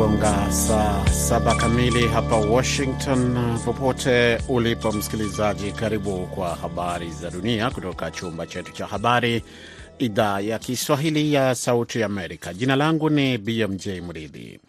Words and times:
Imegonga 0.00 0.52
saa 0.52 1.04
saba 1.12 1.54
kamili 1.54 2.08
hapa 2.08 2.36
Washington. 2.36 3.58
Popote 3.64 4.38
ulipo 4.48 4.92
msikilizaji, 4.92 5.72
karibu 5.72 6.26
kwa 6.26 6.54
habari 6.54 7.10
za 7.10 7.30
dunia 7.30 7.70
kutoka 7.70 8.10
chumba 8.10 8.46
chetu 8.46 8.72
cha 8.72 8.86
habari, 8.86 9.42
idhaa 9.98 10.40
ya 10.40 10.58
Kiswahili 10.58 11.32
ya 11.32 11.54
Sauti 11.54 12.02
Amerika. 12.02 12.54
Jina 12.54 12.76
langu 12.76 13.10
ni 13.10 13.38
BMJ 13.38 13.86
Mridhi. 13.88 14.60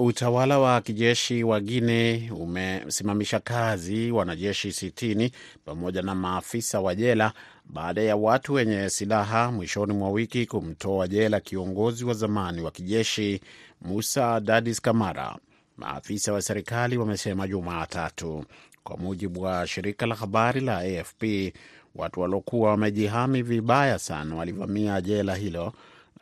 Utawala 0.00 0.58
wa 0.58 0.80
kijeshi 0.80 1.44
wa 1.44 1.60
Guine 1.60 2.30
umesimamisha 2.36 3.40
kazi 3.40 4.10
wanajeshi 4.10 4.72
sitini 4.72 5.30
pamoja 5.64 6.02
na 6.02 6.14
maafisa 6.14 6.80
wa 6.80 6.94
jela 6.94 7.32
baada 7.64 8.02
ya 8.02 8.16
watu 8.16 8.52
wenye 8.52 8.90
silaha 8.90 9.50
mwishoni 9.52 9.92
mwa 9.92 10.10
wiki 10.10 10.46
kumtoa 10.46 11.08
jela 11.08 11.40
kiongozi 11.40 12.04
wa 12.04 12.14
zamani 12.14 12.60
wa 12.62 12.70
kijeshi 12.70 13.40
Musa 13.82 14.40
Dadis 14.40 14.80
Kamara, 14.80 15.36
maafisa 15.76 16.32
wa 16.32 16.42
serikali 16.42 16.96
wamesema 16.98 17.48
Jumatatu, 17.48 18.44
kwa 18.84 18.96
mujibu 18.96 19.42
wa 19.42 19.66
shirika 19.66 20.06
la 20.06 20.14
habari 20.14 20.60
la 20.60 20.78
AFP. 20.78 21.24
Watu 21.94 22.20
waliokuwa 22.20 22.70
wamejihami 22.70 23.42
vibaya 23.42 23.98
sana 23.98 24.34
walivamia 24.36 25.00
jela 25.00 25.34
hilo 25.34 25.72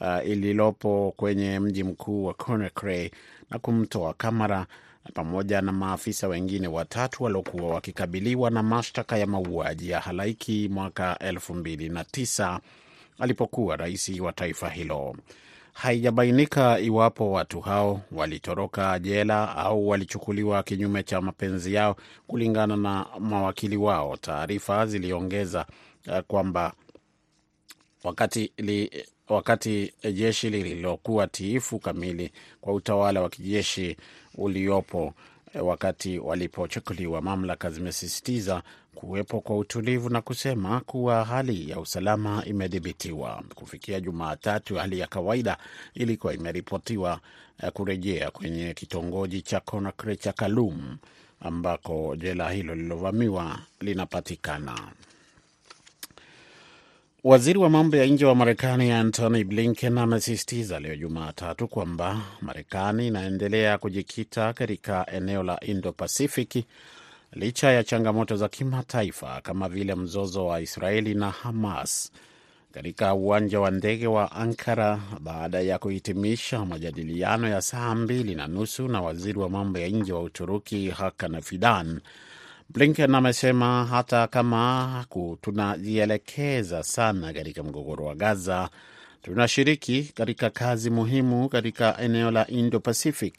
uh, 0.00 0.27
ililopo 0.28 1.14
kwenye 1.16 1.60
mji 1.60 1.84
mkuu 1.84 2.24
wa 2.24 2.34
Conakry 2.34 3.10
na 3.50 3.59
kumtoa 3.59 4.14
Kamara 4.14 4.66
pamoja 5.14 5.60
na 5.60 5.73
maafisa 5.73 6.28
wengine 6.28 6.68
watatu 6.68 7.24
waliokuwa 7.24 7.74
wakikabiliwa 7.74 8.51
na 8.51 8.62
mashtaka 8.62 9.18
ya 9.18 9.27
mauaji 9.27 9.90
ya 9.90 10.01
halaiki 10.01 10.68
mwaka 10.73 11.18
elfu 11.18 11.54
mbili 11.54 11.88
na 11.88 12.04
tisa 12.04 12.60
alipokuwa 13.18 13.76
rais 13.76 14.20
wa 14.20 14.32
taifa 14.32 14.68
hilo. 14.70 15.16
Haijabainika 15.73 16.79
iwapo 16.79 17.32
watu 17.32 17.60
hao 17.60 18.01
walitoroka 18.13 18.98
jela 18.98 19.57
au 19.57 19.88
walichukuliwa 19.88 20.63
kinyume 20.63 21.02
cha 21.02 21.20
mapenzi 21.20 21.74
yao, 21.74 21.96
kulingana 22.26 22.76
na 22.76 23.07
mawakili 23.20 23.76
wao. 23.76 24.16
Taarifa 24.16 24.87
ziliongeza 24.87 25.66
uh, 26.09 26.18
kwamba 26.18 26.73
wakati 28.04 28.52
li, 28.57 29.04
wakati 29.29 29.93
jeshi 30.13 30.51
lililokuwa 30.51 31.27
tiifu 31.27 31.79
kamili 31.79 32.32
kwa 32.60 32.73
utawala 32.74 33.23
wa 33.23 33.29
kijeshi 33.30 33.96
uliopo 34.35 35.15
wakati 35.63 36.19
walipochukuliwa 36.19 37.23
mamlaka, 37.23 37.71
zimesisitiza 37.71 38.63
kuwepo 38.95 39.41
kwa 39.41 39.59
utulivu 39.59 40.10
na 40.10 40.21
kusema 40.23 40.80
kuwa 40.80 41.24
hali 41.24 41.71
ya 41.71 41.80
usalama 41.80 42.45
imedhibitiwa. 42.45 43.43
Kufikia 43.54 44.01
Jumatatu, 44.01 44.74
hali 44.77 44.99
ya 44.99 45.07
kawaida 45.07 45.59
ilikuwa 45.95 46.35
imeripotiwa 46.35 47.21
kurejea 47.73 48.30
kwenye 48.30 48.74
kitongoji 48.74 49.43
cha 49.43 49.60
Conakry 49.60 50.16
cha 50.16 50.32
Kalum 50.32 50.97
ambako 51.41 52.16
jela 52.16 52.51
hilo 52.51 52.74
lililovamiwa 52.74 53.59
linapatikana. 53.80 54.79
Waziri 57.27 57.59
wa 57.59 57.71
mambo 57.71 57.96
ya 57.96 58.07
nje 58.07 58.24
wa 58.27 58.35
Marekani 58.35 58.91
Antony 58.93 59.45
Blinken 59.45 59.99
amesisitiza 59.99 60.80
leo 60.80 60.96
Jumatatu 60.96 61.69
kwamba 61.69 62.21
Marekani 62.41 63.07
inaendelea 63.07 63.79
kujikita 63.79 64.53
katika 64.53 65.06
eneo 65.12 65.43
la 65.43 65.60
Indo 65.60 65.93
Pacific 65.93 66.65
licha 67.32 67.71
ya 67.72 67.84
changamoto 67.84 68.37
za 68.37 68.49
kimataifa 68.49 69.41
kama 69.41 69.69
vile 69.69 69.94
mzozo 69.94 70.47
wa 70.47 70.60
Israeli 70.60 71.15
na 71.15 71.31
Hamas. 71.31 72.12
Katika 72.72 73.15
uwanja 73.15 73.60
wa 73.60 73.71
ndege 73.71 74.06
wa 74.06 74.32
Ankara 74.32 75.00
baada 75.20 75.60
ya 75.60 75.78
kuhitimisha 75.78 76.65
majadiliano 76.65 77.48
ya 77.48 77.62
saa 77.62 77.94
mbili 77.94 78.34
na 78.34 78.47
nusu 78.47 78.88
na 78.88 79.00
waziri 79.03 79.38
wa 79.38 79.48
mambo 79.50 79.78
ya 79.78 79.88
nje 79.88 80.12
wa 80.12 80.22
Uturuki 80.22 80.91
Hakan 80.91 81.41
Fidan, 81.42 82.00
Blinken 82.69 83.15
amesema 83.15 83.84
hata 83.87 84.27
kama 84.27 85.04
tunajielekeza 85.41 86.82
sana 86.82 87.32
katika 87.32 87.62
mgogoro 87.62 88.04
wa 88.04 88.15
Gaza, 88.15 88.69
tunashiriki 89.22 90.03
katika 90.15 90.50
kazi 90.50 90.91
muhimu 90.91 91.49
katika 91.49 91.99
eneo 92.00 92.31
la 92.31 92.47
Indo 92.47 92.81
Pacific 92.81 93.34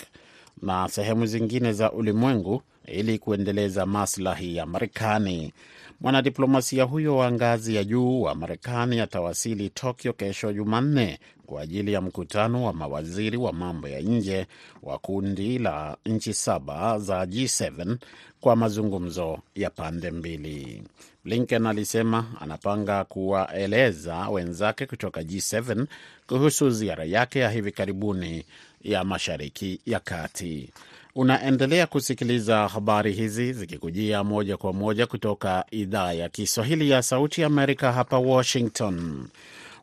na 0.62 0.90
sehemu 0.90 1.26
zingine 1.26 1.74
za 1.74 1.92
ulimwengu 1.92 2.62
ili 2.86 3.20
kuendeleza 3.20 3.86
maslahi 3.86 4.56
ya 4.56 4.66
Marekani. 4.66 5.54
Mwanadiplomasia 6.02 6.84
huyo 6.84 7.18
wa 7.18 7.32
ngazi 7.32 7.76
ya 7.76 7.84
juu 7.84 8.22
wa 8.22 8.36
Marekani 8.36 9.00
atawasili 9.00 9.70
Tokyo 9.70 10.14
kesho 10.14 10.54
Jumanne 10.54 11.20
kwa 11.46 11.62
ajili 11.62 11.94
ya 11.94 12.02
mkutano 12.02 12.64
wa 12.66 12.74
mawaziri 12.74 13.38
wa 13.38 13.54
mambo 13.54 13.88
ya 13.88 14.02
nje 14.02 14.48
wa 14.84 14.98
kundi 15.00 15.60
la 15.60 15.98
nchi 16.06 16.34
saba 16.34 17.00
za 17.00 17.26
G7 17.26 17.98
kwa 18.42 18.56
mazungumzo 18.56 19.40
ya 19.56 19.70
pande 19.70 20.12
mbili. 20.12 20.84
Blinken 21.26 21.66
alisema 21.66 22.26
anapanga 22.40 23.04
kuwaeleza 23.04 24.30
wenzake 24.30 24.86
kutoka 24.86 25.22
G7 25.22 25.86
kuhusu 26.28 26.70
ziara 26.70 27.04
yake 27.04 27.40
ya 27.40 27.50
hivi 27.50 27.72
karibuni 27.72 28.46
ya 28.82 29.04
Mashariki 29.04 29.80
ya 29.86 30.00
Kati. 30.00 30.70
Unaendelea 31.18 31.88
kusikiliza 31.88 32.68
habari 32.68 33.14
hizi 33.14 33.54
zikikujia 33.54 34.24
moja 34.24 34.58
kwa 34.58 34.74
moja 34.74 35.08
kutoka 35.08 35.66
idhaa 35.72 36.14
ya 36.14 36.30
Kiswahili 36.30 36.90
ya 36.90 37.02
Sauti 37.04 37.44
Amerika 37.44 37.92
hapa 37.92 38.18
Washington. 38.20 39.28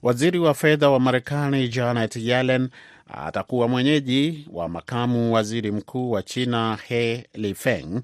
Waziri 0.03 0.39
wa 0.39 0.55
fedha 0.55 0.91
wa 0.91 1.01
Marekani 1.01 1.69
Janet 1.69 2.17
Yellen 2.17 2.69
atakuwa 3.09 3.69
mwenyeji 3.69 4.49
wa 4.53 4.69
makamu 4.69 5.35
waziri 5.35 5.73
mkuu 5.73 6.11
wa 6.11 6.23
China 6.23 6.79
He 6.89 7.27
Lifeng 7.35 8.03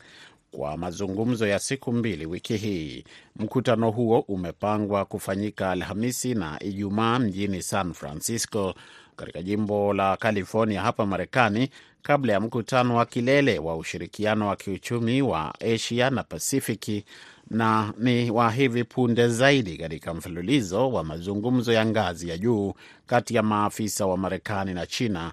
kwa 0.51 0.77
mazungumzo 0.77 1.47
ya 1.47 1.59
siku 1.59 1.93
mbili 1.93 2.27
wiki 2.27 2.57
hii. 2.57 3.05
Mkutano 3.37 3.91
huo 3.91 4.21
umepangwa 4.21 5.05
kufanyika 5.05 5.71
Alhamisi 5.71 6.35
na 6.35 6.63
Ijumaa 6.63 7.19
mjini 7.19 7.63
San 7.63 7.93
Francisco 7.93 8.75
katika 9.17 9.43
jimbo 9.43 9.93
la 9.95 10.17
California 10.17 10.83
hapa 10.83 11.07
Marekani, 11.07 11.71
kabla 12.03 12.33
ya 12.33 12.41
mkutano 12.41 12.97
wa 12.97 13.07
kilele 13.07 13.59
wa 13.59 13.77
ushirikiano 13.77 14.49
wa 14.49 14.57
kiuchumi 14.57 15.23
wa 15.23 15.55
Asia 15.61 16.11
na 16.11 16.23
Pasifiki, 16.23 17.05
na 17.51 17.93
ni 17.99 18.31
wa 18.31 18.51
hivi 18.51 18.85
punde 18.85 19.29
zaidi 19.29 19.79
katika 19.79 20.15
mfululizo 20.15 20.91
wa 20.91 21.05
mazungumzo 21.05 21.73
ya 21.73 21.87
ngazi 21.87 22.29
ya 22.29 22.39
juu 22.39 22.75
kati 23.07 23.35
ya 23.35 23.43
maafisa 23.43 24.07
wa 24.07 24.17
Marekani 24.17 24.75
na 24.75 24.87
China 24.87 25.33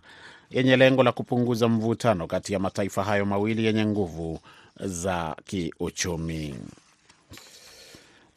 yenye 0.52 0.78
lengo 0.78 1.04
la 1.04 1.12
kupunguza 1.12 1.68
mvutano 1.68 2.28
kati 2.28 2.54
ya 2.54 2.60
mataifa 2.60 3.04
hayo 3.04 3.26
mawili 3.26 3.66
yenye 3.66 3.86
nguvu 3.86 4.40
za 4.80 5.36
kiuchumi. 5.46 6.56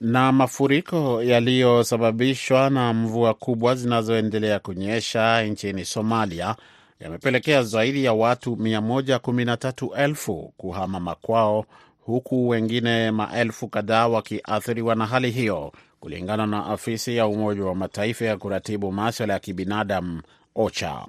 Na 0.01 0.33
mafuriko 0.33 1.23
yaliyosababishwa 1.23 2.71
na 2.71 2.93
mvua 2.93 3.35
kubwa 3.35 3.75
zinazoendelea 3.75 4.59
kunyesha 4.59 5.43
nchini 5.43 5.85
Somalia 5.85 6.57
yamepelekea 7.01 7.63
zaidi 7.63 8.05
ya 8.05 8.13
watu 8.13 8.55
113,000 8.57 10.51
kuhama 10.57 11.01
makwao 11.01 11.65
huku 12.01 12.49
wengine 12.49 13.11
maelfu 13.11 13.69
kadhaa 13.69 14.09
wakiathiriwa 14.09 14.95
na 14.95 15.07
hali 15.07 15.31
hiyo, 15.31 15.73
kulingana 16.01 16.47
na 16.47 16.67
afisi 16.67 17.17
ya 17.17 17.27
Umoja 17.27 17.65
wa 17.65 17.75
Mataifa 17.75 18.25
ya 18.25 18.37
kuratibu 18.37 18.93
maswala 18.93 19.33
ya 19.33 19.39
kibinadamu 19.39 20.23
OCHA. 20.55 21.07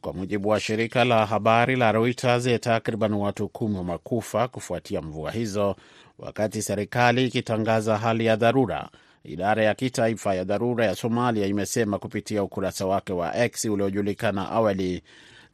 Kwa 0.00 0.12
mujibu 0.12 0.48
wa 0.48 0.60
shirika 0.60 1.04
la 1.04 1.26
habari 1.26 1.76
la 1.76 1.92
Reuters, 1.92 2.60
takriban 2.60 3.12
watu 3.14 3.48
kumi 3.48 3.76
wamekufa 3.76 4.48
kufuatia 4.48 5.02
mvua 5.02 5.30
hizo, 5.30 5.76
wakati 6.18 6.62
serikali 6.62 7.26
ikitangaza 7.26 7.98
hali 7.98 8.26
ya 8.26 8.36
dharura. 8.36 8.88
Idara 9.24 9.64
ya 9.64 9.74
kitaifa 9.74 10.34
ya 10.34 10.44
dharura 10.44 10.86
ya 10.86 10.94
Somalia 10.94 11.46
imesema 11.46 11.98
kupitia 11.98 12.42
ukurasa 12.42 12.86
wake 12.86 13.12
wa 13.12 13.36
X 13.36 13.64
uliojulikana 13.64 14.50
awali 14.50 15.02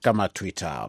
kama 0.02 0.28
Twitter. 0.28 0.88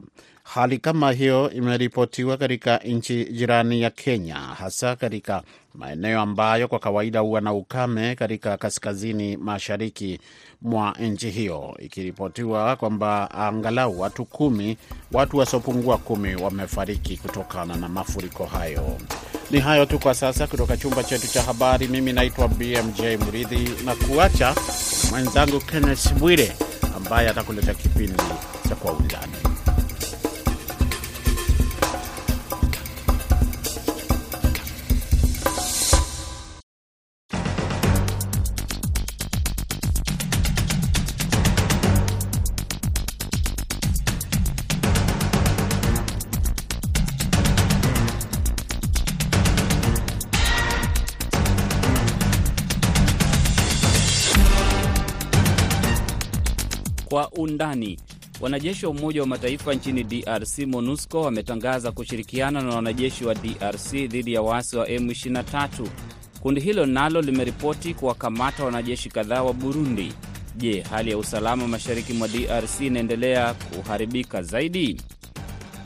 Hali 0.54 0.78
kama 0.78 1.12
hiyo 1.12 1.52
imeripotiwa 1.52 2.38
katika 2.38 2.78
nchi 2.78 3.26
jirani 3.26 3.82
ya 3.82 3.90
Kenya, 3.90 4.36
hasa 4.36 4.96
katika 4.96 5.44
maeneo 5.74 6.22
ambayo 6.22 6.68
kwa 6.68 6.80
kawaida 6.80 7.20
huwa 7.20 7.42
na 7.42 7.54
ukame 7.54 8.16
katika 8.16 8.58
kaskazini 8.58 9.38
mashariki 9.38 10.20
mwa 10.62 10.96
nchi 11.00 11.30
hiyo, 11.30 11.76
ikiripotiwa 11.80 12.76
kwamba 12.76 13.32
angalau 13.32 14.00
watu 14.00 14.26
kumi, 14.26 14.78
watu 15.12 15.38
wasiopungua 15.38 15.98
kumi 15.98 16.36
wamefariki 16.36 17.18
kutokana 17.18 17.76
na 17.76 17.90
mafuriko 17.90 18.46
hayo. 18.46 18.98
Ni 19.52 19.60
hayo 19.60 19.86
tu 19.86 20.00
kwa 20.00 20.14
sasa 20.14 20.48
kutoka 20.48 20.78
chumba 20.78 21.04
chetu 21.04 21.28
cha 21.28 21.42
habari. 21.42 21.88
Mimi 21.88 22.14
naitwa 22.14 22.48
BMJ 22.48 23.02
Mridhi 23.02 23.70
na 23.86 23.96
kuacha 23.96 24.56
mwenzangu 25.10 25.60
Kenneth 25.60 26.14
Bwire 26.14 26.52
ambaye 26.96 27.30
atakuleta 27.30 27.74
kipindi 27.74 28.24
cha 28.70 28.76
Kwa 28.76 28.94
Undani. 28.94 29.57
Kwa. 57.76 57.98
Wanajeshi 58.42 58.86
wa 58.86 58.92
Umoja 58.92 59.22
wa 59.22 59.28
Mataifa 59.28 59.74
nchini 59.74 60.04
DRC 60.04 60.58
MONUSCO 60.60 61.22
wametangaza 61.22 61.92
kushirikiana 61.92 62.62
na 62.62 62.76
wanajeshi 62.76 63.26
wa 63.26 63.36
DRC 63.36 63.92
dhidi 63.94 64.34
ya 64.34 64.42
waasi 64.42 64.78
wa 64.78 64.86
M23. 64.88 65.68
Kundi 66.42 66.62
hilo 66.62 66.86
nalo 66.86 67.22
limeripoti 67.22 67.94
kuwakamata 67.94 68.64
wanajeshi 68.66 69.10
kadhaa 69.10 69.44
wa 69.44 69.54
Burundi. 69.54 70.14
Je, 70.56 70.82
hali 70.82 71.12
ya 71.12 71.18
usalama 71.18 71.68
mashariki 71.68 72.14
mwa 72.14 72.28
DRC 72.28 72.82
inaendelea 72.82 73.54
kuharibika 73.54 74.42
zaidi? 74.44 75.02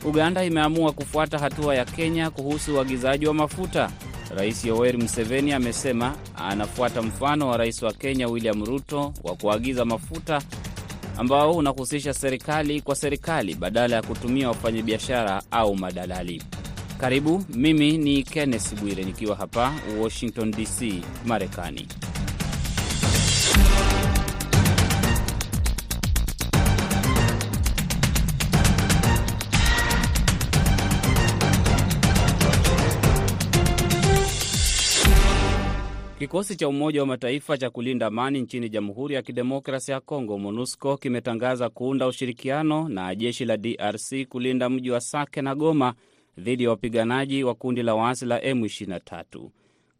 Uganda 0.04 0.44
imeamua 0.44 0.92
kufuata 0.92 1.38
hatua 1.38 1.74
ya 1.74 1.84
Kenya 1.84 2.30
kuhusu 2.30 2.74
uagizaji 2.74 3.26
wa 3.26 3.34
mafuta. 3.34 3.90
Rais 4.36 4.64
Yoweri 4.64 4.98
Museveni 4.98 5.52
amesema 5.52 6.14
anafuata 6.36 7.02
mfano 7.02 7.48
wa 7.48 7.56
rais 7.56 7.82
wa 7.82 7.92
Kenya 7.92 8.28
William 8.28 8.64
Ruto 8.64 9.14
wa 9.24 9.36
kuagiza 9.36 9.84
mafuta 9.84 10.42
ambao 11.16 11.52
unahusisha 11.52 12.14
serikali 12.14 12.80
kwa 12.80 12.94
serikali 12.94 13.54
badala 13.54 13.96
ya 13.96 14.02
kutumia 14.02 14.48
wafanyabiashara 14.48 15.42
au 15.50 15.76
madalali. 15.76 16.42
Karibu, 17.00 17.44
mimi 17.48 17.98
ni 17.98 18.22
Kenneth 18.22 18.74
Bwire 18.80 19.04
nikiwa 19.04 19.36
hapa 19.36 19.72
Washington 20.00 20.50
DC, 20.50 21.02
Marekani. 21.26 21.88
Kikosi 36.22 36.56
cha 36.56 36.68
Umoja 36.68 37.00
wa 37.00 37.06
Mataifa 37.06 37.58
cha 37.58 37.70
kulinda 37.70 38.06
amani 38.06 38.40
nchini 38.40 38.68
Jamhuri 38.68 39.14
ya 39.14 39.22
Kidemokrasi 39.22 39.90
ya 39.90 40.00
Kongo, 40.00 40.38
MONUSCO, 40.38 40.96
kimetangaza 40.96 41.68
kuunda 41.68 42.06
ushirikiano 42.06 42.88
na 42.88 43.14
jeshi 43.14 43.44
la 43.44 43.56
DRC 43.56 44.28
kulinda 44.28 44.68
mji 44.70 44.90
wa 44.90 45.00
Sake 45.00 45.42
na 45.42 45.54
Goma 45.54 45.94
dhidi 46.38 46.64
ya 46.64 46.70
wapiganaji 46.70 47.44
wa 47.44 47.54
kundi 47.54 47.82
la 47.82 47.94
waasi 47.94 48.26
la 48.26 48.38
M23. 48.38 49.48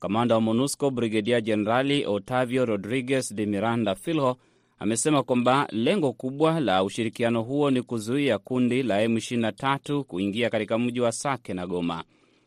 Kamanda 0.01 0.35
wa 0.35 0.41
MONUSCO 0.41 0.91
Brigedia 0.91 1.41
Jenerali 1.41 2.07
Otavio 2.07 2.65
Rodriguez 2.65 3.35
de 3.35 3.47
Miranda 3.47 3.95
Filho 3.95 4.37
amesema 4.79 5.23
kwamba 5.23 5.69
lengo 5.73 6.13
kubwa 6.13 6.61
la 6.61 6.85
ushirikiano 6.85 7.43
huo 7.43 7.71
ni 7.71 7.83
kuzuia 7.83 8.39
kundi 8.39 8.83
la 8.83 9.07
M23 9.07 10.03
kuingia 10.03 10.51
katika 10.51 10.79
mji 10.79 11.01
wa 11.01 11.13
Sake 11.13 11.55
na 11.55 11.67
Goma. 11.67 12.05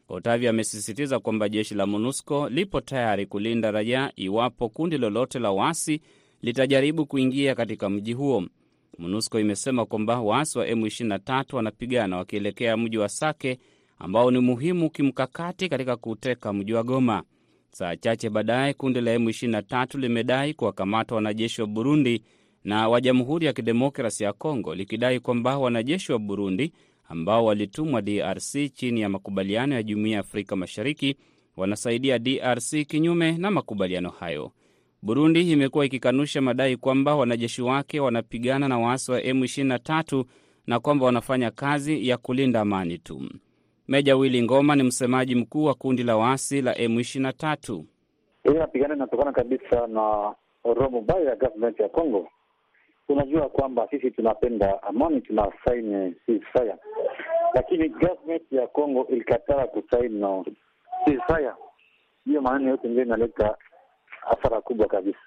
Otavio 0.10 0.50
amesisitiza 0.50 1.19
kwamba 1.19 1.50
jeshi 1.50 1.75
la 1.75 1.86
MONUSCO 1.86 2.50
lipo 2.50 2.81
tayari 2.81 3.25
kulinda 3.25 3.72
raia 3.72 4.12
iwapo 4.16 4.69
kundi 4.69 4.98
lolote 4.98 5.40
la 5.40 5.52
waasi 5.52 6.02
litajaribu 6.42 7.06
kuingia 7.06 7.56
katika 7.56 7.90
mji 7.90 8.13
huo. 8.13 8.44
MONUSCO 8.98 9.40
imesema 9.40 9.86
kwamba 9.86 10.22
waasi 10.22 10.60
wa 10.60 10.66
M23 10.68 11.56
wanapigana 11.56 12.18
wakielekea 12.18 12.78
mji 12.78 12.98
wa 12.98 13.10
Sake 13.10 13.60
ambao 14.00 14.31
ni 14.31 14.40
muhimu 14.40 14.90
kimkakati 14.90 15.69
katika 15.69 15.96
kuteka 15.96 16.54
mji 16.54 16.74
wa 16.74 16.84
Goma. 16.84 17.24
Saa 17.72 17.96
chache 17.96 18.30
baadaye 18.30 18.74
kundi 18.74 19.02
la 19.02 19.18
M23 19.18 20.00
limedai 20.00 20.54
kuwakamata 20.54 21.16
wanajeshi 21.16 21.62
wa 21.62 21.68
Burundi 21.68 22.24
na 22.63 22.90
wa 22.90 23.02
Jamhuri 23.02 23.46
ya 23.46 23.54
Kidemokrasi 23.54 24.24
ya 24.24 24.34
Kongo, 24.34 24.75
likidai 24.75 25.19
kwamba 25.19 25.57
wanajeshi 25.57 26.12
wa 26.12 26.19
Burundi 26.19 26.74
ambao 27.10 27.46
walitumwa 27.46 28.02
DRC 28.02 28.74
chini 28.74 29.02
ya 29.02 29.10
makubaliano 29.10 29.75
ya 29.75 29.84
Jumuiya 29.84 30.13
ya 30.13 30.19
Afrika 30.19 30.56
Mashariki 30.56 31.18
wanasaidia 31.57 32.19
DRC 32.19 32.88
kinyume 32.88 33.31
na 33.38 33.52
makubaliano 33.52 34.10
hayo. 34.10 34.52
Burundi 35.02 35.52
imekuwa 35.52 35.86
ikikanusha 35.86 36.42
madai 36.42 36.78
kwamba 36.78 37.16
wanajeshi 37.16 37.62
wake 37.62 38.00
wanapigana 38.00 38.68
na 38.68 38.80
waasi 38.80 39.12
wa 39.12 39.19
M23 39.22 40.25
na 40.68 40.80
kwamba 40.80 41.06
wanafanya 41.06 41.52
kazi 41.52 42.07
ya 42.07 42.18
kulinda 42.18 42.62
amani 42.62 42.98
tu. 42.98 43.22
Meja 43.88 44.16
Willy 44.16 44.44
Ngoma 44.44 44.75
ni 44.75 44.84
msemaji 44.84 45.36
mkuu 45.36 45.63
wa 45.63 45.74
kundi 45.74 46.04
la 46.04 46.18
waasi 46.18 46.62
la 46.62 46.74
M23. 46.74 47.84
Hili 48.44 48.60
mapigano 48.60 48.94
inatokana 48.96 49.31
kabisa 49.31 49.88
na 49.88 50.34
roho 50.63 51.02
mbaya 51.02 51.30
ya 51.30 51.36
government 51.36 51.80
ya 51.80 51.90
Congo. 51.90 52.28
Unajua 53.10 53.50
kwamba 53.50 53.88
sisi 53.92 54.12
tunapenda 54.12 54.84
amani, 54.84 55.22
tuna 55.22 55.52
saini 55.66 56.16
ceasefire, 56.25 56.75
lakini 57.54 57.90
government 57.90 58.52
ya 58.52 58.68
Congo 58.68 59.07
ilikataa 59.10 59.68
kusaini 59.68 60.19
na 60.19 60.44
ceasefire. 61.06 61.52
Hiyo 62.25 62.42
maneno 62.42 62.69
yote 62.72 62.88
ndio 62.88 63.04
inaleta 63.04 63.57
hasara 64.22 64.62
kubwa 64.62 64.88
kabisa. 64.88 65.19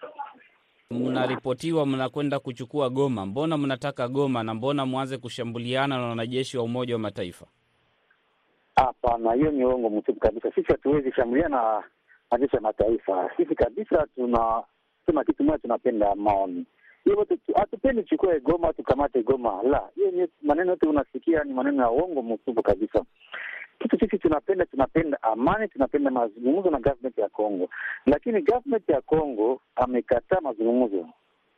Mnaripotiwa 0.91 1.87
mnakwenda 1.87 2.39
kuchukua 2.39 2.91
Goma. 2.91 3.27
Mbona 3.27 3.59
mnataka 3.59 4.09
Goma 4.09 4.43
na 4.43 4.55
mbona 4.55 4.87
mwanze 4.87 5.19
kushambuliana 5.19 5.99
na 5.99 6.07
wanajeshi 6.07 6.59
wa 6.59 6.65
Umoja 6.65 6.95
wa 6.95 6.99
Mataifa? 7.01 7.47
Hapana, 8.77 9.33
hiyo 9.33 9.51
ni 9.51 9.65
uongo 9.65 9.91
mtupu 9.91 10.21
kabisa. 10.21 10.53
Sisi 10.55 10.67
hatuwezi 10.73 11.13
shambuliana 11.13 11.57
na 11.63 11.83
majeshi 12.31 12.57
ya 12.57 12.63
mataifa. 12.63 13.31
Sisi 13.37 13.55
kabisa 13.55 14.07
tunasema 14.15 15.25
kitu 15.27 15.45
moja, 15.45 15.59
tunapenda 15.59 16.13
amani. 16.13 16.67
Hivyo 17.09 17.27
hatupendi 17.55 18.03
tuchukue 18.03 18.41
Goma 18.41 18.73
tukamate 18.73 19.23
Goma, 19.23 19.63
la, 19.63 19.83
hiyo 19.95 20.29
maneno 20.43 20.71
yote 20.71 20.87
unasikia 20.87 21.45
ni 21.45 21.53
maneno 21.55 21.83
ya 21.83 21.91
uongo 21.91 22.23
mtupu 22.23 22.63
kabisa. 22.63 23.05
Kitu 23.79 23.99
sisi 23.99 24.19
tunapenda 24.19 24.67
tunapenda 24.67 25.23
amani, 25.23 25.69
tunapenda 25.69 26.11
mazungumzo 26.11 26.71
na 26.71 26.79
government 26.81 27.19
ya 27.19 27.29
Congo, 27.29 27.69
lakini 28.07 28.43
government 28.43 28.89
ya 28.89 29.01
Congo 29.01 29.61
amekataa 29.77 30.41
mazungumzo. 30.41 31.09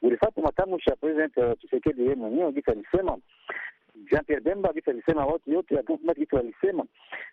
Ulifata 0.02 0.40
matamshi 0.42 0.90
ya 0.90 0.96
president 0.96 1.58
Tshisekedi 1.58 2.02
yeye 2.02 2.14
mwenyewe 2.14 2.52
gisa 2.52 2.72
alisema 2.72 3.18
Jean 4.10 4.24
Pierre 4.24 4.44
Bemba 4.44 4.72
gisa 4.72 4.90
alisema, 4.90 5.26
watu 5.26 5.50
yote 5.50 5.74
ya 5.74 5.82
government 5.82 6.18
gisa 6.18 6.36
walisema, 6.36 6.84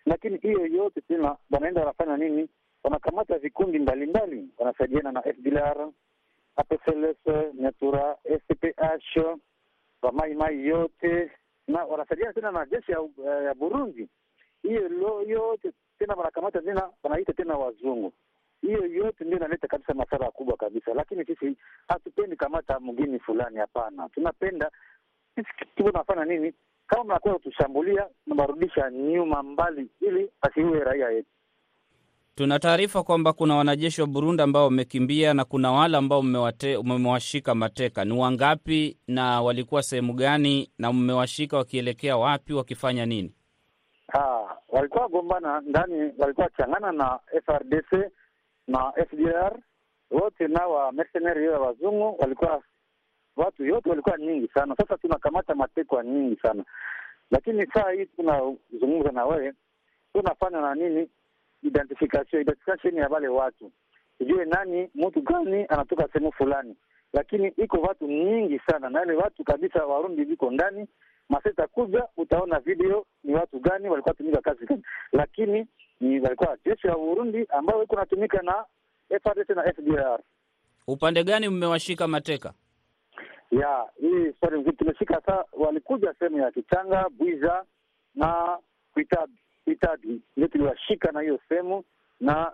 lakini 0.06 0.38
hiyo 0.38 0.66
yote 0.66 1.00
tena 1.00 1.36
wanaenda 1.50 1.80
wanafanya 1.80 2.16
nini? 2.16 2.48
Wanakamata 2.84 3.38
vikundi 3.38 3.78
mbalimbali, 3.78 4.48
wanasaidiana 4.58 5.12
na 5.12 5.22
FDLR, 5.22 5.88
APCLS, 6.58 7.16
Nyatura, 7.54 8.16
SPH, 8.24 9.36
wamaimai 10.02 10.66
yote 10.66 11.30
na 11.68 11.84
wanasaidiana 11.84 12.32
tena 12.32 12.50
na 12.52 12.66
jeshi 12.66 12.92
ya, 12.92 12.98
ya 13.44 13.54
Burundi. 13.54 14.08
Hiyo 14.62 15.22
yote 15.26 15.72
tena 15.98 16.14
wanakamata 16.14 16.62
tena 16.62 16.90
wanaita 17.02 17.32
tena 17.32 17.54
wazungu. 17.56 18.12
Hiyo 18.62 18.86
yote 18.86 19.24
ndio 19.24 19.36
inaleta 19.38 19.68
kabisa 19.68 19.94
masara 19.94 20.30
kubwa 20.30 20.56
kabisa, 20.56 20.94
lakini 20.94 21.24
sisi 21.24 21.56
hatupendi 21.88 22.36
kamata 22.36 22.80
mgini 22.80 23.18
fulani, 23.18 23.58
hapana. 23.58 24.08
Tunapenda 24.08 24.70
sisi 25.34 25.48
tuko 25.76 25.90
nafanya 25.90 26.24
nini? 26.24 26.54
Kama 26.86 27.04
mnakuwa 27.04 27.34
kutushambulia, 27.34 28.08
tunawarudisha 28.24 28.90
nyuma 28.90 29.42
mbali, 29.42 29.90
ili 30.00 30.30
asiue 30.40 30.78
raia 30.80 31.10
yetu. 31.10 31.28
Tuna 32.38 32.58
taarifa 32.58 33.02
kwamba 33.02 33.32
kuna 33.32 33.56
wanajeshi 33.56 34.00
wa 34.00 34.06
Burundi 34.06 34.42
ambao 34.42 34.64
wamekimbia 34.64 35.34
na 35.34 35.44
kuna 35.44 35.72
wale 35.72 35.96
ambao 35.96 36.22
mmewashika 36.82 37.54
mateka. 37.54 38.04
Ni 38.04 38.12
wangapi 38.18 38.98
na 39.08 39.42
walikuwa 39.42 39.82
sehemu 39.82 40.12
gani, 40.12 40.70
na 40.78 40.92
mmewashika 40.92 41.56
wakielekea 41.56 42.16
wapi, 42.16 42.52
wakifanya 42.52 43.06
nini? 43.06 43.34
Ah, 44.12 44.56
walikuwa 44.68 45.02
wagombana 45.02 45.60
ndani, 45.60 46.12
walikuwa 46.18 46.50
changana 46.56 46.92
na 46.92 47.18
FRDC 47.46 48.10
na 48.68 48.92
FDR 49.10 49.56
wote 50.10 50.48
na 50.48 50.66
wa 50.66 50.92
mercenary 50.92 51.44
ya 51.44 51.58
wazungu, 51.58 52.16
walikuwa 52.18 52.62
watu 53.36 53.64
yote 53.64 53.90
walikuwa 53.90 54.18
nyingi 54.18 54.48
sana. 54.54 54.74
Sasa 54.76 54.96
tunakamata 54.98 55.54
matekwa 55.54 56.04
nyingi 56.04 56.36
sana, 56.42 56.64
lakini 57.30 57.66
saa 57.66 57.90
hii 57.90 58.06
tunazungumza 58.06 59.10
na 59.12 59.24
wewe, 59.24 59.52
tunafanya 60.12 60.60
na 60.60 60.74
nini 60.74 61.08
identification 61.62 62.40
identification 62.42 62.94
ya 62.94 63.08
wale 63.08 63.28
watu, 63.28 63.72
ijue 64.20 64.44
nani 64.44 64.90
mtu 64.94 65.22
gani 65.22 65.66
anatoka 65.68 66.08
sehemu 66.12 66.32
fulani, 66.32 66.76
lakini 67.12 67.48
iko 67.48 67.76
watu 67.80 68.06
nyingi 68.06 68.58
sana. 68.66 68.90
Na 68.90 69.02
ile 69.04 69.12
watu 69.12 69.44
kabisa 69.44 69.86
Warundi 69.86 70.24
viko 70.24 70.50
ndani. 70.50 70.86
Maseta 71.28 71.66
kuja, 71.66 72.04
utaona 72.16 72.60
video 72.60 73.06
ni 73.24 73.34
watu 73.34 73.60
gani 73.60 73.88
walikuwa 73.88 74.14
tumika 74.14 74.40
kazi 74.40 74.66
gani, 74.66 74.82
lakini 75.12 75.66
ni 76.00 76.20
walikuwa 76.20 76.56
jeshi 76.64 76.86
ya 76.86 76.94
Burundi 76.96 77.46
ambayo 77.48 77.82
iko 77.82 77.96
natumika 77.96 78.42
na 78.42 78.64
FARDC 79.22 79.48
na 79.50 79.72
FDLR. 79.72 80.20
Upande 80.86 81.24
gani 81.24 81.48
mmewashika 81.48 82.08
mateka? 82.08 82.52
Ya 83.50 83.84
hii 84.00 84.32
swali 84.40 84.56
mzuri, 84.60 84.76
tumeshika 84.76 85.20
saa, 85.26 85.44
walikuja 85.52 86.14
sehemu 86.18 86.38
ya 86.38 86.50
Kichanga, 86.50 87.08
Bwiza 87.18 87.64
na 88.14 88.58
Kuitabi 88.94 89.38
Kuitabi, 89.68 90.20
ndio 90.36 90.48
tuliwashika 90.48 91.12
na 91.12 91.20
hiyo 91.20 91.38
sehemu, 91.48 91.84
na 92.20 92.52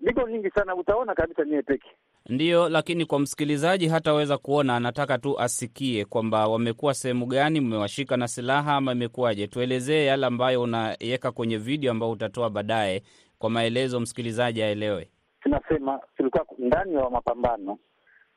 liko 0.00 0.28
nyingi 0.28 0.50
sana, 0.50 0.74
utaona 0.74 1.14
kabisa 1.14 1.44
niye 1.44 1.62
peke 1.62 1.88
Ndiyo, 2.28 2.68
lakini 2.68 3.04
kwa 3.06 3.18
msikilizaji 3.20 3.88
hataweza 3.88 4.38
kuona, 4.38 4.76
anataka 4.76 5.18
tu 5.18 5.38
asikie 5.40 6.04
kwamba 6.04 6.48
wamekuwa 6.48 6.94
sehemu 6.94 7.26
gani, 7.26 7.60
mmewashika 7.60 8.16
na 8.16 8.28
silaha 8.28 8.74
ama 8.76 8.92
imekuwaje? 8.92 9.46
Tuelezee 9.46 10.04
yale 10.06 10.26
ambayo 10.26 10.62
unaweka 10.62 11.32
kwenye 11.32 11.58
video 11.58 11.90
ambayo 11.90 12.12
utatoa 12.12 12.50
baadaye, 12.50 13.02
kwa 13.38 13.50
maelezo 13.50 14.00
msikilizaji 14.00 14.62
aelewe. 14.62 15.10
Tunasema 15.40 16.00
tulikuwa 16.16 16.46
ndani 16.58 16.94
ya 16.94 17.10
mapambano, 17.10 17.78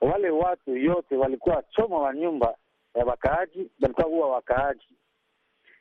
wale 0.01 0.29
watu 0.29 0.77
yote 0.77 1.15
walikuwa 1.17 1.63
choma 1.75 1.97
wa 1.97 2.13
nyumba 2.15 2.55
ya 2.95 3.05
wakaaji, 3.05 3.67
walikuwa 3.81 4.07
huwa 4.07 4.29
wakaaji. 4.29 4.87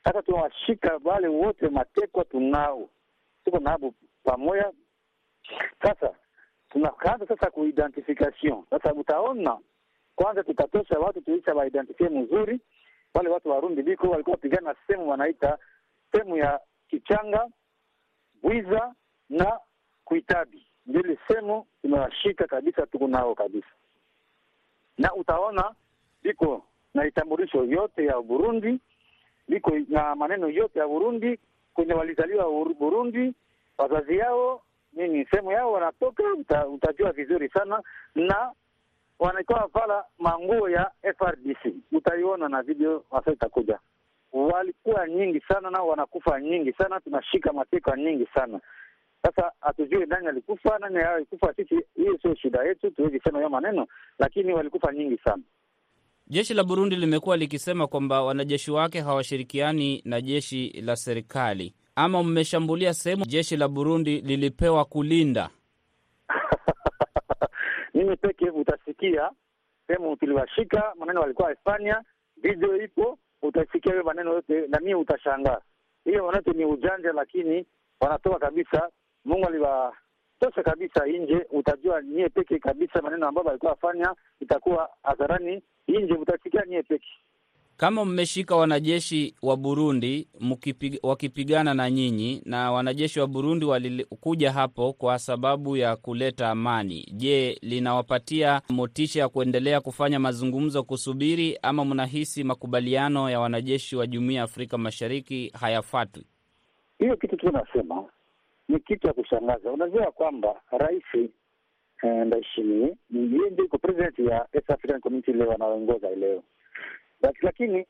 Sasa 0.06 0.22
tunawashika 0.22 1.00
wale 1.04 1.28
wote 1.28 1.68
matekwa, 1.68 2.24
tunao 2.24 2.88
tuko 3.44 3.58
nabo 3.58 3.94
pamoja. 4.24 4.72
Sasa 5.82 6.14
tunakaanza 6.70 7.26
sasa 7.26 7.50
kuidentification. 7.50 8.64
Sasa 8.70 8.94
utaona 8.94 9.58
kwanza, 10.16 10.42
tutatosha 10.44 10.98
watu 10.98 11.20
tuisha 11.20 11.54
waidentifie 11.54 12.08
mzuri. 12.08 12.60
Wale 13.14 13.28
watu 13.28 13.48
Warundi 13.50 13.82
biko 13.82 14.08
walikuwa 14.10 14.36
pigana 14.36 14.74
sehemu 14.86 15.10
wanaita 15.10 15.58
sehemu 16.12 16.36
ya 16.36 16.60
Kichanga, 16.88 17.48
Bwiza 18.42 18.94
na 19.28 19.60
Kuitabi, 20.04 20.66
ndili 20.86 21.18
sehemu 21.28 21.66
tumewashika 21.82 22.46
kabisa, 22.46 22.86
tuko 22.86 23.08
nao 23.08 23.34
kabisa, 23.34 23.66
na 24.98 25.14
utaona 25.14 25.74
biko 26.22 26.64
na 26.94 27.06
itambulisho 27.06 27.64
yote 27.64 28.04
ya 28.04 28.20
Burundi, 28.20 28.80
biko 29.48 29.72
na 29.88 30.14
maneno 30.14 30.48
yote 30.48 30.78
ya 30.78 30.88
Burundi 30.88 31.38
kwenye 31.74 31.92
walizaliwa 31.94 32.44
Burundi, 32.78 33.34
wazazi 33.78 34.16
yao 34.16 34.62
nini, 34.92 35.26
sehemu 35.30 35.52
yao 35.52 35.72
wanatoka, 35.72 36.22
uta, 36.34 36.66
utajua 36.68 37.12
vizuri 37.12 37.48
sana, 37.48 37.82
na 38.14 38.52
wanaitoa 39.18 39.68
vala 39.74 40.04
manguo 40.18 40.68
ya 40.68 40.90
FRDC, 41.18 41.74
utaiona 41.92 42.48
na 42.48 42.62
video 42.62 43.04
hasa 43.10 43.32
itakuja. 43.32 43.78
Walikuwa 44.32 45.08
nyingi 45.08 45.40
sana 45.40 45.70
na 45.70 45.82
wanakufa 45.82 46.40
nyingi 46.40 46.72
sana, 46.72 47.00
tunashika 47.00 47.52
mateka 47.52 47.96
nyingi 47.96 48.26
sana. 48.34 48.60
Sasa 49.22 49.52
hatujui 49.60 50.06
nani 50.06 50.26
alikufa 50.26 50.78
nani 50.78 50.98
alikufa, 50.98 51.54
sisi 51.54 51.80
hiyo 51.96 52.18
sio 52.22 52.34
shida 52.34 52.64
yetu, 52.64 52.90
tuwezi 52.90 53.20
sema 53.20 53.38
hiyo 53.38 53.50
maneno, 53.50 53.86
lakini 54.18 54.52
walikufa 54.52 54.92
nyingi 54.92 55.18
sana. 55.24 55.42
Jeshi 56.28 56.54
la 56.54 56.64
Burundi 56.64 56.96
limekuwa 56.96 57.36
likisema 57.36 57.86
kwamba 57.86 58.22
wanajeshi 58.22 58.70
wake 58.70 59.00
hawashirikiani 59.00 60.02
na 60.04 60.20
jeshi 60.20 60.68
la 60.84 60.96
serikali. 60.96 61.74
Ama 61.94 62.22
mmeshambulia 62.22 62.94
sehemu 62.94 63.24
jeshi 63.26 63.56
la 63.56 63.68
Burundi 63.68 64.20
lilipewa 64.20 64.84
kulinda? 64.84 65.50
Mimi 67.94 68.16
peke 68.16 68.50
utasikia 68.50 69.30
sehemu 69.86 70.16
tuliwashika, 70.16 70.92
maneno 70.98 71.20
walikuwa 71.20 71.50
Hispania, 71.50 72.02
video 72.42 72.82
ipo, 72.82 73.18
utasikia 73.42 73.92
hiyo 73.92 74.04
maneno 74.04 74.32
yote 74.32 74.66
na 74.68 74.80
mimi 74.80 74.94
utashangaa. 74.94 75.60
Hiyo 76.04 76.26
maneno 76.26 76.52
ni 76.52 76.64
ujanja, 76.64 77.12
lakini 77.12 77.66
wanatoka 78.00 78.38
kabisa. 78.38 78.88
Mungu 79.24 79.46
aliwatosha 79.46 80.62
kabisa 80.64 81.06
nje, 81.06 81.46
utajua 81.50 82.00
nie 82.02 82.28
peke 82.28 82.58
kabisa 82.58 83.02
maneno 83.02 83.28
ambayo 83.28 83.46
walikuwa 83.46 83.72
wafanya 83.72 84.14
itakuwa 84.40 84.90
hadharani 85.02 85.62
nje, 85.88 86.14
utasikia 86.14 86.62
nyie 86.68 86.82
peke 86.82 87.06
kama 87.76 88.04
mmeshika 88.04 88.56
wanajeshi 88.56 89.34
wa 89.42 89.56
Burundi 89.56 90.28
mkipig, 90.40 90.98
wakipigana 91.02 91.74
na 91.74 91.90
nyinyi 91.90 92.42
na 92.44 92.72
wanajeshi 92.72 93.20
wa 93.20 93.26
Burundi 93.26 93.64
walikuja 93.64 94.52
hapo 94.52 94.92
kwa 94.92 95.18
sababu 95.18 95.76
ya 95.76 95.96
kuleta 95.96 96.50
amani, 96.50 97.06
je, 97.12 97.58
linawapatia 97.62 98.62
motisha 98.70 99.20
ya 99.20 99.28
kuendelea 99.28 99.80
kufanya 99.80 100.18
mazungumzo 100.18 100.82
kusubiri, 100.84 101.58
ama 101.62 101.84
mnahisi 101.84 102.44
makubaliano 102.44 103.30
ya 103.30 103.40
wanajeshi 103.40 103.96
wa 103.96 104.06
Jumuiya 104.06 104.38
ya 104.38 104.44
Afrika 104.44 104.78
Mashariki 104.78 105.52
hayafatwi? 105.60 106.26
Hiyo 106.98 107.16
kitu 107.16 107.36
tu 107.36 107.50
nasema 107.52 108.04
ni 108.68 108.80
kitu 108.80 109.06
ya 109.06 109.12
kushangaza. 109.12 109.72
Unajua 109.72 110.10
kwamba 110.12 110.54
rais 110.70 111.30
Ndayishimiye 112.02 112.96
yeye 113.10 113.50
ndio 113.50 113.64
iko 113.64 113.78
president 113.78 114.18
ya 114.18 114.46
East 114.52 114.70
African 114.70 115.00
Community 115.00 115.32
leo 115.32 115.52
anaongoza 115.52 116.10
leo. 116.10 116.42
Lakini 117.42 117.86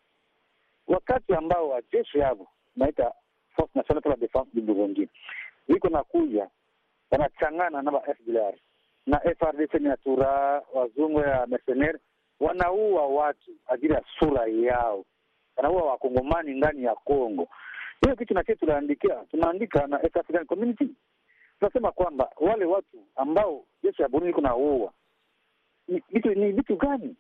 wakati 0.87 1.35
ambao 1.35 1.69
wajeshi 1.69 2.19
yavo 2.19 2.49
naita 2.77 3.13
Force 3.57 3.73
Nationale 3.75 4.01
pour 4.03 4.11
la 4.11 4.17
Defense 4.17 4.51
du 4.55 4.63
Burundi 4.63 5.09
iko 5.69 5.89
na 5.89 6.03
kuja 6.05 6.49
wanachangana 7.11 7.83
na 7.83 8.01
FDLR. 8.01 8.55
Na 9.07 9.21
FRDC 9.21 9.81
Nyatura, 9.81 10.63
wazungu 10.75 11.21
ya 11.21 11.47
mercenaire, 11.47 11.99
wanaua 12.41 13.07
watu 13.07 13.51
ajili 13.67 13.93
ya 13.95 14.03
sura 14.19 14.47
yao, 14.47 15.05
wanaua 15.57 15.83
wakongomani 15.91 16.55
ndani 16.55 16.85
ya 16.85 16.95
Congo. 16.95 17.49
Hiyo 18.03 18.17
kitu 18.17 18.35
nakie 18.35 18.55
tunaandikia, 18.55 19.15
tunaandika 19.15 19.87
na 19.87 20.03
East 20.03 20.17
African 20.17 20.47
Community, 20.47 20.89
tunasema 21.59 21.93
kwamba 21.93 22.31
wale 22.37 22.65
watu 22.65 23.07
ambao 23.17 23.65
jeshi 23.83 24.03
ya 24.03 24.09
Burundi 24.09 24.31
iko 24.31 24.41
na 24.41 24.55
waua 24.55 24.93
ni 25.89 26.53
vitu 26.53 26.77
gani 26.77 27.17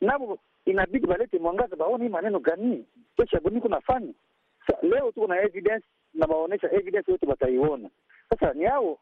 navo 0.00 0.38
inabidi 0.64 1.06
balete 1.06 1.38
mwangaza, 1.38 1.76
baone 1.76 2.04
hii 2.04 2.10
maneno 2.10 2.40
gani 2.40 2.86
jeshi 3.18 3.34
ya 3.34 3.40
Burundi 3.40 3.60
kunafanya. 3.60 4.12
Sa, 4.66 4.76
leo 4.82 5.12
tuko 5.12 5.26
na 5.26 5.40
evidence 5.42 5.86
na 6.14 6.26
baonesha 6.26 6.72
evidence 6.72 7.10
yote 7.12 7.26
wataiona. 7.26 7.90
Sasa 8.30 8.52
ni 8.52 8.64
hao 8.64 8.98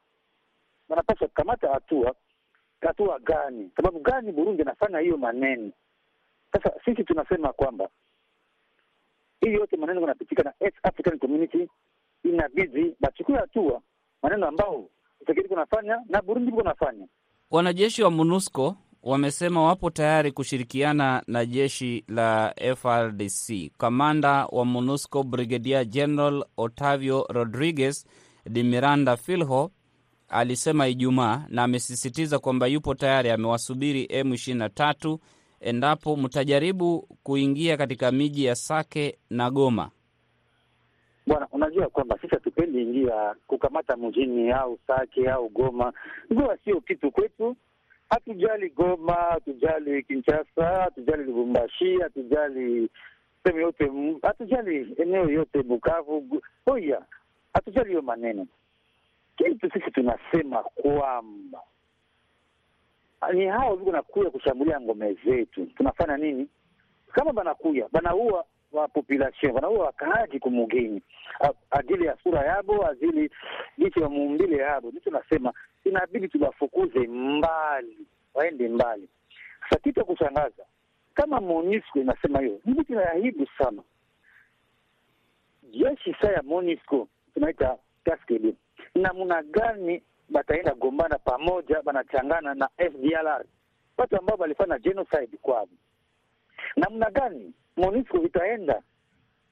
wanapaswa 0.88 1.28
kukamata 1.28 1.68
hatua. 1.72 2.14
Hatua 2.80 3.18
gani? 3.18 3.70
Sababu 3.76 4.00
gani 4.00 4.32
Burundi 4.32 4.62
anafanya 4.62 4.98
hiyo 4.98 5.16
maneno? 5.16 5.70
Sasa 6.52 6.72
sisi 6.84 7.04
tunasema 7.04 7.52
kwamba 7.52 7.88
hii 9.40 9.52
yote 9.52 9.76
maneno 9.76 10.00
yanapitika 10.00 10.42
na 10.42 10.52
East 10.60 10.76
African 10.82 11.18
Community, 11.18 11.68
inabidi 12.24 12.96
bachukue 13.00 13.36
hatua 13.36 13.82
maneno 14.24 14.46
ambao 14.46 14.88
Tshisekedi 15.18 15.48
kunafanya 15.48 16.00
na 16.08 16.22
Burundi 16.22 16.52
kunafanya. 16.52 17.06
Wanajeshi 17.50 18.02
wa 18.02 18.10
MONUSCO 18.10 18.76
wamesema 19.02 19.62
wapo 19.62 19.90
tayari 19.90 20.32
kushirikiana 20.32 21.22
na 21.26 21.46
jeshi 21.46 22.04
la 22.08 22.54
FRDC. 22.76 23.70
Kamanda 23.78 24.46
wa 24.46 24.64
MONUSCO 24.64 25.22
Brigadier 25.22 25.84
General 25.84 26.44
Otavio 26.56 27.26
Rodriguez 27.28 28.06
de 28.50 28.62
Miranda 28.62 29.16
Filho 29.16 29.70
alisema 30.28 30.88
Ijumaa 30.88 31.44
na 31.48 31.62
amesisitiza 31.62 32.38
kwamba 32.38 32.66
yupo 32.66 32.94
tayari, 32.94 33.30
amewasubiri 33.30 34.04
M23 34.06 35.18
endapo 35.60 36.16
mtajaribu 36.16 37.08
kuingia 37.22 37.76
katika 37.76 38.12
miji 38.12 38.44
ya 38.44 38.54
Sake 38.54 39.18
na 39.30 39.50
Goma. 39.50 39.90
Bwana, 41.26 41.48
unajua 41.52 41.88
kwamba 41.88 42.18
sisi 42.20 42.36
hatupendi 42.74 42.82
ingia 42.82 43.34
kukamata 43.46 43.96
mjini 43.96 44.50
au 44.52 44.78
Sake 44.86 45.30
au 45.30 45.48
Goma. 45.48 45.92
ngua 46.32 46.56
sio 46.64 46.80
kitu 46.80 47.10
kwetu 47.10 47.56
Hatujali 48.10 48.70
Goma, 48.70 49.12
hatujali 49.14 50.02
Kinshasa, 50.02 50.66
hatujali 50.82 51.24
Lubumbashi, 51.24 51.96
hatujali 52.00 52.88
sehemu 53.44 53.60
yote, 53.60 53.90
hatujali 54.22 54.94
eneo 54.98 55.30
yote 55.30 55.62
Bukavu, 55.62 56.42
Oya, 56.66 57.02
hatujali 57.54 57.88
hiyo 57.88 58.02
maneno. 58.02 58.46
Kitu 59.36 59.70
sisi 59.70 59.90
tunasema 59.90 60.62
kwamba 60.62 61.60
ni 63.32 63.46
hao 63.46 63.76
viko 63.76 63.92
nakuya 63.92 64.30
kushambulia 64.30 64.80
ngome 64.80 65.14
zetu, 65.24 65.66
tunafanya 65.66 66.16
nini? 66.16 66.48
Kama 67.12 67.32
banakuya 67.32 67.88
banaua 67.92 68.44
wa 68.80 68.88
population 68.88 69.52
banaua 69.52 69.84
wakaaji 69.86 70.38
kumugini 70.38 71.02
ajili 71.70 72.06
ya 72.06 72.16
sura 72.22 72.40
yabo, 72.44 72.86
ajili 72.88 73.30
jicho 73.78 74.00
ya 74.00 74.08
muumbile 74.08 74.56
yabo, 74.56 74.90
Ndicho 74.90 75.10
nasema 75.10 75.52
inabidi 75.84 76.28
tuwafukuze 76.28 76.98
mbali, 77.06 77.98
waende 78.34 78.68
mbali. 78.68 79.08
Sasa 79.64 79.80
kitu 79.80 79.98
ya 80.00 80.04
kushangaza 80.06 80.64
kama 81.14 81.40
MONUSCO 81.40 82.00
inasema 82.00 82.40
hiyo, 82.40 82.60
ni 82.64 82.72
vitu 82.74 83.00
aibu 83.00 83.46
sana. 83.58 83.82
Jeshi 85.62 86.16
saa 86.20 86.32
ya 86.32 86.42
MONUSCO 86.42 87.08
tunaita 87.34 87.76
kaskede, 88.04 88.54
namna 88.94 89.42
gani 89.42 90.02
bataenda 90.28 90.74
gombana 90.74 91.18
pamoja, 91.18 91.82
banachangana 91.82 92.54
na 92.54 92.68
FDLR, 92.78 93.44
watu 93.96 94.16
ambao 94.18 94.36
walifanya 94.36 94.78
genocide 94.78 95.36
kwao. 95.42 95.68
Namna 96.76 97.10
gani 97.10 97.52
MONUSCO 97.76 98.22
itaenda 98.22 98.82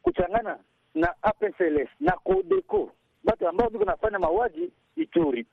kuchangana 0.03 0.59
na 0.95 1.15
APCLS 1.23 1.89
na 2.01 2.13
CODECO, 2.13 2.93
batu 3.25 3.49
ambao 3.49 3.69
viko 3.69 3.85
nafanya 3.85 4.19
mauaji 4.19 4.71
Ituri 4.97 5.47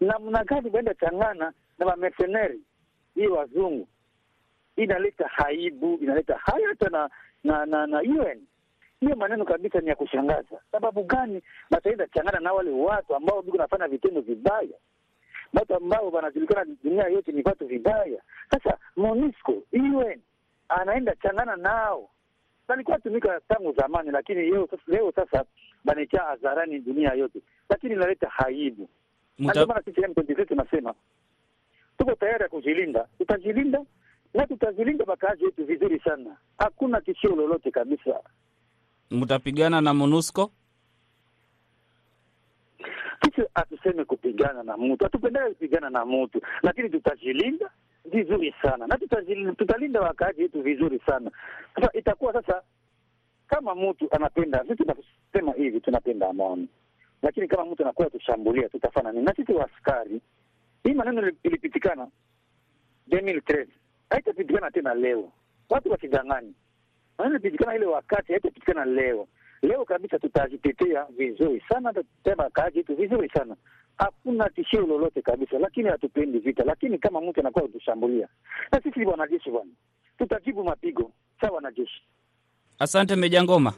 namna 0.00 0.44
gani 0.44 0.70
baenda 0.70 0.94
changana 0.94 1.52
na 1.78 1.86
mamercenari 1.86 2.60
hii 3.14 3.26
wazungu, 3.26 3.88
inaleta 4.76 5.28
haibu, 5.28 5.98
inaleta 6.02 6.36
haya 6.36 6.68
hata 6.68 6.88
na 6.90 7.10
na 7.44 7.66
na, 7.66 7.86
na 7.86 7.98
UN. 8.00 8.40
Hiyo 9.00 9.16
maneno 9.16 9.44
kabisa 9.44 9.80
ni 9.80 9.88
ya 9.88 9.94
kushangaza. 9.96 10.60
Sababu 10.72 11.02
gani 11.04 11.42
bataenda 11.70 12.06
changana 12.06 12.40
na 12.40 12.52
wale 12.52 12.70
watu 12.70 13.14
ambao 13.14 13.42
biko 13.42 13.56
nafanya 13.56 13.88
vitendo 13.88 14.20
vibaya, 14.20 14.78
watu 15.54 15.74
ambao 15.74 16.08
wanajulikana 16.10 16.74
dunia 16.84 17.04
yote 17.08 17.32
ni 17.32 17.42
watu 17.44 17.66
vibaya. 17.66 18.22
Sasa 18.50 18.78
MONUSCO 18.96 19.62
UN 19.72 20.20
anaenda 20.68 21.14
changana 21.16 21.56
nao, 21.56 22.10
alikuwa 22.68 22.98
tumika 22.98 23.40
tangu 23.48 23.72
zamani, 23.72 24.10
lakini 24.10 24.42
leo 24.50 24.66
sasa, 24.70 24.82
leo 24.86 25.12
sasa 25.12 25.44
banaikia 25.84 26.20
hadharani 26.22 26.78
dunia 26.78 27.12
yote, 27.12 27.38
lakini 27.70 27.92
inaleta 27.94 28.28
haibu 28.28 28.88
ndio 29.38 29.66
maana 29.66 29.82
sisi 29.84 30.00
M23 30.00 30.46
tunasema 30.46 30.94
tuko 31.98 32.14
tayari 32.14 32.42
ya 32.42 32.48
kujilinda, 32.48 33.08
tutajilinda 33.18 33.84
na 34.34 34.46
tutazilinda 34.46 35.04
makazi 35.04 35.44
wetu 35.44 35.64
vizuri 35.64 36.00
sana, 36.00 36.36
hakuna 36.58 37.00
tishio 37.00 37.36
lolote 37.36 37.70
kabisa. 37.70 38.20
Mtapigana 39.10 39.80
na 39.80 39.94
MONUSCO? 39.94 40.50
Sisi 43.24 43.42
hatuseme 43.54 44.04
kupigana 44.04 44.62
na 44.62 44.76
mtu, 44.76 45.04
hatupendele 45.04 45.48
kupigana 45.48 45.90
na 45.90 46.04
mtu, 46.04 46.40
lakini 46.62 46.90
tutajilinda 46.90 47.70
vizuri 48.04 48.54
sana 48.62 48.86
na 48.86 48.98
tutalinda 49.56 50.00
wakaaji 50.00 50.42
wetu 50.42 50.62
vizuri 50.62 51.00
sana. 51.06 51.30
Sasa 51.74 51.90
itakuwa 51.92 52.32
sasa, 52.32 52.62
kama 53.46 53.74
mtu 53.74 54.08
anapenda, 54.10 54.62
sisi 54.68 54.76
tunasema 54.76 55.52
hivi, 55.52 55.80
tunapenda 55.80 56.28
amani, 56.28 56.68
lakini 57.22 57.48
kama 57.48 57.64
mtu 57.64 57.82
anakuwa 57.82 58.10
tushambulia, 58.10 58.68
tutafanya 58.68 59.12
nini? 59.12 59.24
Na 59.24 59.34
sisi 59.34 59.52
waaskari, 59.52 60.20
hii 60.84 60.94
maneno 60.94 61.32
ilipitikana 61.42 62.08
2013 63.08 63.66
haitapitikana 64.10 64.70
tena 64.70 64.94
leo, 64.94 65.32
watu 65.70 65.90
wasidangani. 65.90 66.54
Maneno 67.18 67.36
ilipitikana 67.36 67.76
ile 67.76 67.86
wakati, 67.86 68.32
haitapitikana 68.32 68.84
leo. 68.84 69.28
Leo 69.62 69.84
kabisa 69.84 70.18
tutajitetea 70.18 71.04
vizuri 71.04 71.62
sana, 71.68 71.92
tutatetea 71.92 72.44
wakaaji 72.44 72.78
wetu 72.78 72.96
vizuri 72.96 73.28
sana, 73.28 73.56
hakuna 73.98 74.48
tishio 74.50 74.80
lolote 74.80 75.22
kabisa, 75.22 75.58
lakini 75.58 75.88
hatupendi 75.88 76.38
vita. 76.38 76.64
Lakini 76.64 76.98
kama 76.98 77.20
mtu 77.20 77.40
anakuwa 77.40 77.64
kutushambulia, 77.64 78.28
na 78.72 78.80
sisi 78.82 79.04
wanajeshi 79.06 79.50
bwana, 79.50 79.70
tutajibu 80.18 80.64
mapigo 80.64 81.10
sawa 81.40 81.54
wanajeshi. 81.56 82.02
Asante 82.78 83.16
Meja 83.16 83.42
Ngoma, 83.44 83.72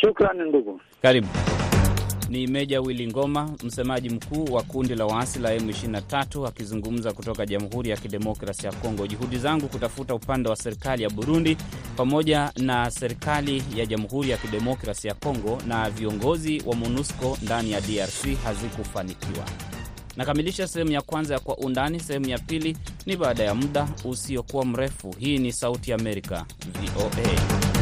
shukrani 0.00 0.48
ndugu, 0.48 0.80
karibu. 1.02 1.28
Ni 2.30 2.46
Meja 2.46 2.80
Willy 2.80 3.06
Ngoma, 3.06 3.50
msemaji 3.64 4.10
mkuu 4.10 4.44
wa 4.54 4.62
kundi 4.62 4.94
la 4.94 5.06
waasi 5.06 5.38
la 5.38 5.56
M23 5.56 6.46
akizungumza 6.46 7.12
kutoka 7.12 7.46
Jamhuri 7.46 7.90
ya 7.90 7.96
Kidemokrasi 7.96 8.66
ya 8.66 8.72
Kongo. 8.72 9.06
Juhudi 9.06 9.38
zangu 9.38 9.68
kutafuta 9.68 10.14
upande 10.14 10.48
wa 10.48 10.56
serikali 10.56 11.02
ya 11.02 11.10
Burundi 11.10 11.56
pamoja 11.96 12.52
na 12.56 12.90
serikali 12.90 13.62
ya 13.76 13.86
Jamhuri 13.86 14.30
ya 14.30 14.36
Kidemokrasi 14.36 15.08
ya 15.08 15.14
Kongo 15.14 15.58
na 15.66 15.90
viongozi 15.90 16.62
wa 16.66 16.76
MONUSCO 16.76 17.38
ndani 17.42 17.70
ya 17.72 17.80
DRC 17.80 18.36
hazikufanikiwa. 18.44 19.44
Nakamilisha 20.16 20.68
sehemu 20.68 20.90
ya 20.92 21.02
kwanza 21.02 21.34
ya 21.34 21.40
Kwa 21.40 21.56
Undani. 21.58 22.00
Sehemu 22.00 22.28
ya 22.28 22.38
pili 22.38 22.76
ni 23.06 23.16
baada 23.16 23.42
ya 23.44 23.54
muda 23.54 23.88
usiokuwa 24.04 24.64
mrefu. 24.64 25.14
Hii 25.18 25.38
ni 25.38 25.52
Sauti 25.52 25.90
ya 25.90 25.96
Amerika, 25.96 26.46
VOA. 26.82 27.79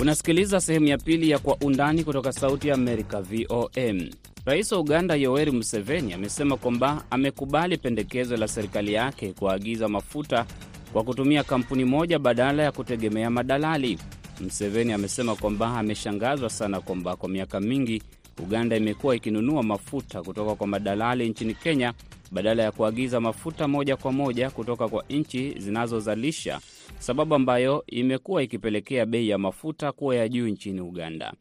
Unasikiliza 0.00 0.60
sehemu 0.60 0.86
ya 0.86 0.98
pili 0.98 1.30
ya 1.30 1.38
Kwa 1.38 1.56
Undani 1.56 2.04
kutoka 2.04 2.32
Sauti 2.32 2.68
ya 2.68 2.74
Amerika, 2.74 3.20
VOM. 3.22 4.10
Rais 4.44 4.72
wa 4.72 4.78
Uganda 4.78 5.14
Yoweri 5.14 5.50
Museveni 5.50 6.12
amesema 6.12 6.56
kwamba 6.56 7.04
amekubali 7.10 7.76
pendekezo 7.78 8.36
la 8.36 8.48
serikali 8.48 8.92
yake 8.92 9.32
kuagiza 9.32 9.88
mafuta 9.88 10.46
kwa 10.92 11.04
kutumia 11.04 11.44
kampuni 11.44 11.84
moja 11.84 12.18
badala 12.18 12.62
ya 12.62 12.72
kutegemea 12.72 13.30
madalali. 13.30 13.98
Museveni 14.40 14.92
amesema 14.92 15.36
kwamba 15.36 15.78
ameshangazwa 15.78 16.50
sana 16.50 16.80
kwamba 16.80 17.16
kwa 17.16 17.28
miaka 17.28 17.60
mingi 17.60 18.02
Uganda 18.38 18.76
imekuwa 18.76 19.16
ikinunua 19.16 19.62
mafuta 19.62 20.22
kutoka 20.22 20.54
kwa 20.54 20.66
madalali 20.66 21.28
nchini 21.28 21.54
Kenya 21.54 21.92
badala 22.32 22.62
ya 22.62 22.72
kuagiza 22.72 23.20
mafuta 23.20 23.68
moja 23.68 23.96
kwa 23.96 24.12
moja 24.12 24.50
kutoka 24.50 24.88
kwa 24.88 25.04
nchi 25.10 25.54
zinazozalisha, 25.58 26.60
sababu 26.98 27.34
ambayo 27.34 27.84
imekuwa 27.86 28.42
ikipelekea 28.42 29.06
bei 29.06 29.28
ya 29.28 29.38
mafuta 29.38 29.92
kuwa 29.92 30.16
ya 30.16 30.28
juu 30.28 30.48
nchini 30.48 30.80
Uganda. 30.80 31.32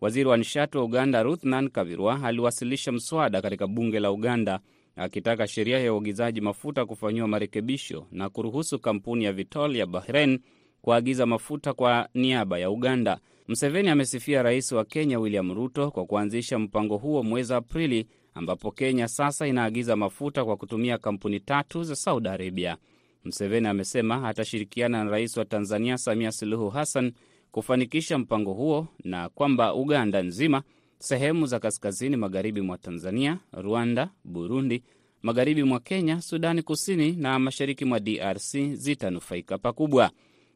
Waziri 0.00 0.28
wa 0.28 0.36
nishati 0.36 0.78
wa 0.78 0.84
Uganda 0.84 1.22
Ruthnan 1.22 1.68
Kabirwa 1.68 2.24
aliwasilisha 2.24 2.92
mswada 2.92 3.42
katika 3.42 3.66
bunge 3.66 4.00
la 4.00 4.12
Uganda 4.12 4.60
akitaka 4.96 5.46
sheria 5.46 5.78
ya 5.78 5.94
uagizaji 5.94 6.40
mafuta 6.40 6.86
kufanyiwa 6.86 7.28
marekebisho 7.28 8.06
na 8.12 8.28
kuruhusu 8.28 8.78
kampuni 8.78 9.24
ya 9.24 9.32
Vitol 9.32 9.76
ya 9.76 9.86
Bahrain 9.86 10.38
kuagiza 10.82 11.26
mafuta 11.26 11.72
kwa 11.72 12.08
niaba 12.14 12.58
ya 12.58 12.70
Uganda. 12.70 13.18
Mseveni 13.48 13.88
amesifia 13.88 14.42
rais 14.42 14.72
wa 14.72 14.84
Kenya 14.84 15.18
William 15.20 15.54
Ruto 15.54 15.90
kwa 15.90 16.06
kuanzisha 16.06 16.58
mpango 16.58 16.96
huo 16.96 17.22
mwezi 17.22 17.54
Aprili, 17.54 18.06
ambapo 18.34 18.70
Kenya 18.70 19.08
sasa 19.08 19.46
inaagiza 19.46 19.96
mafuta 19.96 20.44
kwa 20.44 20.56
kutumia 20.56 20.98
kampuni 20.98 21.40
tatu 21.40 21.82
za 21.84 21.96
Saudi 21.96 22.28
Arabia. 22.28 22.76
Mseveni 23.24 23.68
amesema 23.68 24.28
atashirikiana 24.28 25.04
na 25.04 25.10
rais 25.10 25.36
wa 25.36 25.44
Tanzania 25.44 25.98
Samia 25.98 26.32
Suluhu 26.32 26.68
Hassan 26.68 27.12
kufanikisha 27.52 28.18
mpango 28.18 28.52
huo 28.52 28.86
na 29.04 29.28
kwamba 29.28 29.74
Uganda 29.74 30.22
nzima, 30.22 30.62
sehemu 30.98 31.46
za 31.46 31.58
kaskazini 31.60 32.16
magharibi 32.16 32.60
mwa 32.60 32.78
Tanzania, 32.78 33.38
Rwanda, 33.52 34.10
Burundi, 34.24 34.82
magharibi 35.22 35.62
mwa 35.62 35.80
Kenya, 35.80 36.20
Sudani 36.20 36.62
Kusini 36.62 37.12
na 37.12 37.38
mashariki 37.38 37.84
mwa 37.84 38.00
DRC 38.00 38.56
zitanufaika 38.72 39.58
pakubwa. 39.58 40.10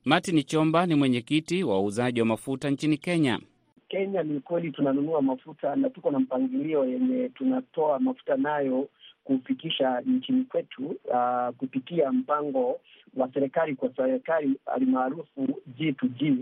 Martin 0.04 0.42
Chomba 0.42 0.86
ni 0.86 0.94
mwenyekiti 0.94 1.62
wa 1.64 1.74
wauzaji 1.74 2.20
wa 2.20 2.26
mafuta 2.26 2.70
nchini 2.70 2.98
Kenya. 2.98 3.40
Kenya 3.88 4.22
ni 4.22 4.40
kweli 4.40 4.72
tunanunua 4.72 5.22
mafuta 5.22 5.76
na 5.76 5.90
tuko 5.90 6.10
na 6.10 6.18
mpangilio 6.18 6.84
yenye 6.84 7.28
tunatoa 7.28 7.98
mafuta 7.98 8.36
nayo 8.36 8.88
kufikisha 9.26 10.00
nchini 10.00 10.44
kwetu, 10.44 10.86
uh, 11.04 11.48
kupitia 11.56 12.12
mpango 12.12 12.80
wa 13.16 13.32
serikali 13.34 13.74
kwa 13.76 13.90
serikali 13.96 14.56
alimaarufu 14.66 15.48
G2G. 15.78 16.36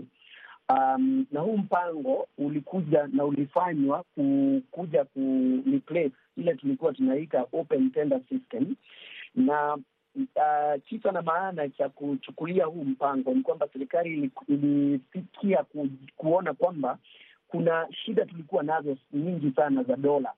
Um, 0.69 1.25
na 1.31 1.39
huu 1.39 1.57
mpango 1.57 2.27
ulikuja 2.37 3.07
na 3.13 3.25
ulifanywa 3.25 4.03
kukuja 4.15 5.03
ku 5.05 5.19
replace 5.71 6.11
ile 6.37 6.55
tulikuwa 6.55 6.93
tunaita 6.93 7.45
open 7.53 7.91
tender 7.91 8.21
system 8.29 8.75
na 9.35 9.77
Uh, 10.35 10.81
kisa 10.85 11.11
na 11.11 11.21
maana 11.21 11.69
cha 11.69 11.89
kuchukulia 11.89 12.65
huu 12.65 12.83
mpango 12.83 13.33
ni 13.33 13.41
kwamba 13.41 13.67
serikali 13.73 14.31
ilifikia 14.47 15.63
ku, 15.63 15.89
kuona 16.17 16.53
kwamba 16.53 16.97
kuna 17.47 17.87
shida 17.91 18.25
tulikuwa 18.25 18.63
nazo 18.63 18.97
nyingi 19.13 19.51
sana 19.55 19.83
za 19.83 19.95
dola. 19.95 20.33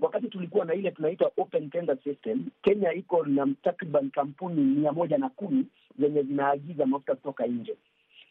Wakati 0.00 0.28
tulikuwa 0.28 0.64
na 0.64 0.74
ile 0.74 0.90
tunaitwa 0.90 1.32
open 1.36 1.70
tender 1.70 1.98
system, 2.04 2.46
Kenya 2.62 2.92
iko 2.92 3.24
na 3.26 3.46
takriban 3.62 4.10
kampuni 4.10 4.60
mia 4.62 4.92
moja 4.92 5.18
na 5.18 5.28
kumi 5.28 5.66
zenye 5.98 6.22
zinaagiza 6.22 6.86
mafuta 6.86 7.14
kutoka 7.14 7.46
nje, 7.46 7.76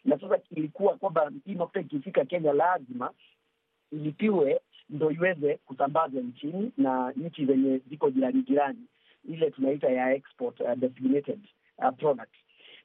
na 0.06 0.20
sasa 0.20 0.40
ilikuwa 0.56 0.98
kwamba 0.98 1.32
hii 1.46 1.56
mafuta 1.56 1.80
ikifika 1.80 2.26
Kenya 2.26 2.54
lazima 2.54 3.12
ilipiwe 3.92 4.60
ndo 4.90 5.12
iweze 5.12 5.58
kusambazwa 5.58 6.22
nchini 6.22 6.72
na 6.78 7.12
nchi 7.12 7.46
zenye 7.46 7.82
ziko 7.90 8.10
jirani 8.10 8.42
jirani 8.44 8.80
ile 9.30 9.52
tunaita 9.52 9.90
ya 9.90 10.14
export 10.16 10.60
uh, 10.60 10.74
designated 10.76 11.40
uh, 11.78 11.90
product, 11.98 12.34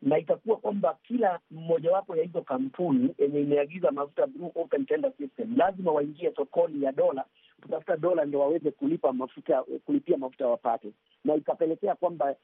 na 0.03 0.19
itakuwa 0.19 0.57
kwamba 0.57 0.99
kila 1.03 1.41
mmojawapo 1.51 2.17
ya 2.17 2.23
hizo 2.25 2.43
kampuni 2.43 3.15
yenye 3.19 3.41
imeagiza 3.41 3.91
mafuta 3.91 4.27
through 4.27 4.57
open 4.57 4.87
tender 4.87 5.13
system 5.19 5.57
lazima 5.57 5.93
waingie 5.93 6.33
sokoni 6.37 6.83
ya 6.85 6.93
dola 6.93 7.25
kutafuta 7.63 7.97
dola 7.97 8.25
ndio 8.25 8.41
waweze 8.41 8.71
kulipa 8.71 9.13
mafuta, 9.13 9.63
kulipia 9.85 10.17
mafuta 10.19 10.47
wapate, 10.49 10.93
na 11.25 11.35
ikapelekea 11.35 11.95
kwamba 11.95 12.35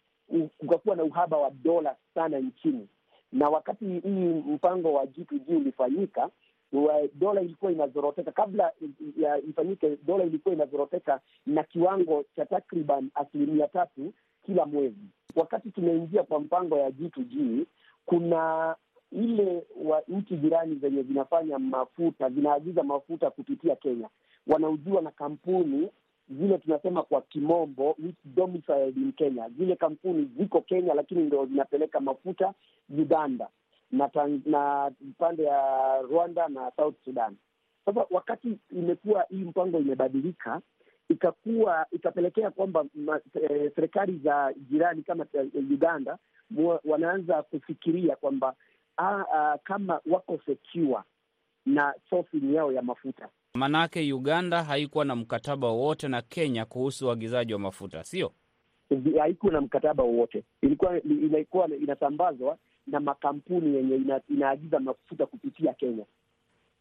kukakuwa 0.58 0.96
na 0.96 1.04
uhaba 1.04 1.36
wa 1.36 1.50
dola 1.50 1.96
sana 2.14 2.38
nchini. 2.38 2.88
Na 3.32 3.48
wakati 3.48 3.84
hii 3.84 4.42
mpango 4.54 4.92
wa 4.92 5.04
G2G 5.04 5.56
ulifanyika 5.56 6.30
dola 7.14 7.40
ilikuwa 7.40 7.72
inazoroteka 7.72 8.32
kabla 8.32 8.72
ya 9.18 9.38
ifanyike, 9.38 9.96
dola 10.06 10.24
ilikuwa 10.24 10.54
inazoroteka 10.54 11.20
na 11.46 11.62
kiwango 11.64 12.24
cha 12.36 12.46
takriban 12.46 13.10
asilimia 13.14 13.68
tatu 13.68 14.12
kila 14.46 14.66
mwezi. 14.66 15.06
Wakati 15.36 15.70
tumeingia 15.70 16.22
kwa 16.22 16.40
mpango 16.40 16.78
ya 16.78 16.88
G2G, 16.90 17.64
kuna 18.06 18.76
ile 19.12 19.62
wa 19.84 20.02
nchi 20.08 20.36
jirani 20.36 20.74
zenye 20.74 21.02
zinafanya 21.02 21.58
mafuta 21.58 22.30
zinaagiza 22.30 22.82
mafuta 22.82 23.30
kupitia 23.30 23.76
Kenya, 23.76 24.08
wanaujua 24.48 25.02
na 25.02 25.10
kampuni 25.10 25.88
zile 26.30 26.58
tunasema 26.58 27.02
kwa 27.02 27.20
kimombo 27.22 27.96
domiciled 28.24 28.96
in 28.96 29.12
Kenya. 29.12 29.48
Zile 29.58 29.76
kampuni 29.76 30.30
ziko 30.38 30.60
Kenya, 30.60 30.94
lakini 30.94 31.22
ndo 31.22 31.46
zinapeleka 31.46 32.00
mafuta 32.00 32.54
Uganda 32.98 33.48
na 33.90 34.10
na 34.46 34.90
pande 35.18 35.42
ya 35.42 36.00
Rwanda 36.02 36.48
na 36.48 36.72
South 36.76 36.94
Sudan. 37.04 37.36
Sasa 37.84 38.06
wakati 38.10 38.58
imekuwa 38.70 39.22
hii 39.30 39.44
mpango 39.44 39.78
imebadilika, 39.78 40.60
ikakuwa 41.08 41.86
ikapelekea 41.92 42.50
kwamba 42.50 42.84
e, 43.50 43.70
serikali 43.74 44.18
za 44.18 44.54
jirani 44.70 45.02
kama 45.02 45.26
Uganda 45.54 46.18
wanaanza 46.84 47.42
kufikiria 47.42 48.16
kwamba 48.16 48.54
kama 49.64 50.00
wako 50.10 50.38
secure 50.46 50.98
na 51.66 51.94
sourcing 52.10 52.54
yao 52.54 52.72
ya 52.72 52.82
mafuta. 52.82 53.28
Manake 53.58 54.12
Uganda 54.12 54.64
haikuwa 54.64 55.04
na 55.04 55.16
mkataba 55.16 55.66
wowote 55.68 56.08
na 56.08 56.22
Kenya 56.22 56.64
kuhusu 56.64 57.06
uagizaji 57.06 57.52
wa 57.52 57.58
mafuta, 57.58 58.04
sio? 58.04 58.32
Haikuwa 59.18 59.52
na 59.52 59.60
mkataba 59.60 60.02
wowote, 60.04 60.44
ilikuwa 60.62 61.00
ilikuwa 61.02 61.68
inasambazwa 61.68 62.56
na 62.86 63.00
makampuni 63.00 63.76
yenye 63.76 63.96
ina, 63.96 64.20
inaagiza 64.28 64.80
mafuta 64.80 65.26
kupitia 65.26 65.74
Kenya. 65.74 66.04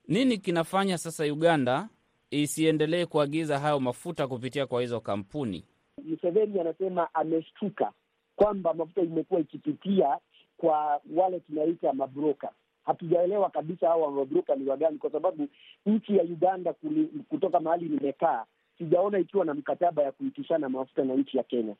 Nini 0.07 0.37
kinafanya 0.37 0.97
sasa 0.97 1.23
Uganda 1.23 1.89
isiendelee 2.31 3.05
kuagiza 3.05 3.59
hayo 3.59 3.79
mafuta 3.79 4.27
kupitia 4.27 4.65
kwa 4.67 4.81
hizo 4.81 4.99
kampuni? 5.01 5.63
Museveni 6.05 6.59
anasema 6.59 7.13
ameshtuka 7.13 7.91
kwamba 8.35 8.73
mafuta 8.73 9.01
imekuwa 9.01 9.39
ikipitia 9.39 10.17
kwa 10.57 11.01
wale 11.15 11.39
tunaita 11.39 11.93
mabroka. 11.93 12.49
Hatujaelewa 12.87 13.49
kabisa 13.49 13.87
hawa 13.87 14.11
mabroka 14.11 14.55
ni 14.55 14.69
wagani, 14.69 14.97
kwa 14.97 15.11
sababu 15.11 15.47
nchi 15.85 16.17
ya 16.17 16.23
Uganda 16.23 16.73
kuli, 16.73 17.03
kutoka 17.29 17.59
mahali 17.59 17.89
nimekaa 17.89 18.45
sijaona 18.77 19.19
ikiwa 19.19 19.45
na 19.45 19.53
mkataba 19.53 20.03
ya 20.03 20.11
kuitishana 20.11 20.69
mafuta 20.69 21.03
na 21.03 21.15
nchi 21.15 21.37
ya 21.37 21.43
Kenya, 21.43 21.75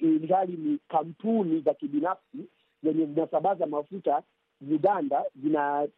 ilhali 0.00 0.52
ni 0.52 0.78
kampuni 0.88 1.60
za 1.60 1.74
kibinafsi 1.74 2.38
zenye 2.82 3.06
zinasambaza 3.06 3.66
mafuta 3.66 4.22
Uganda 4.70 5.24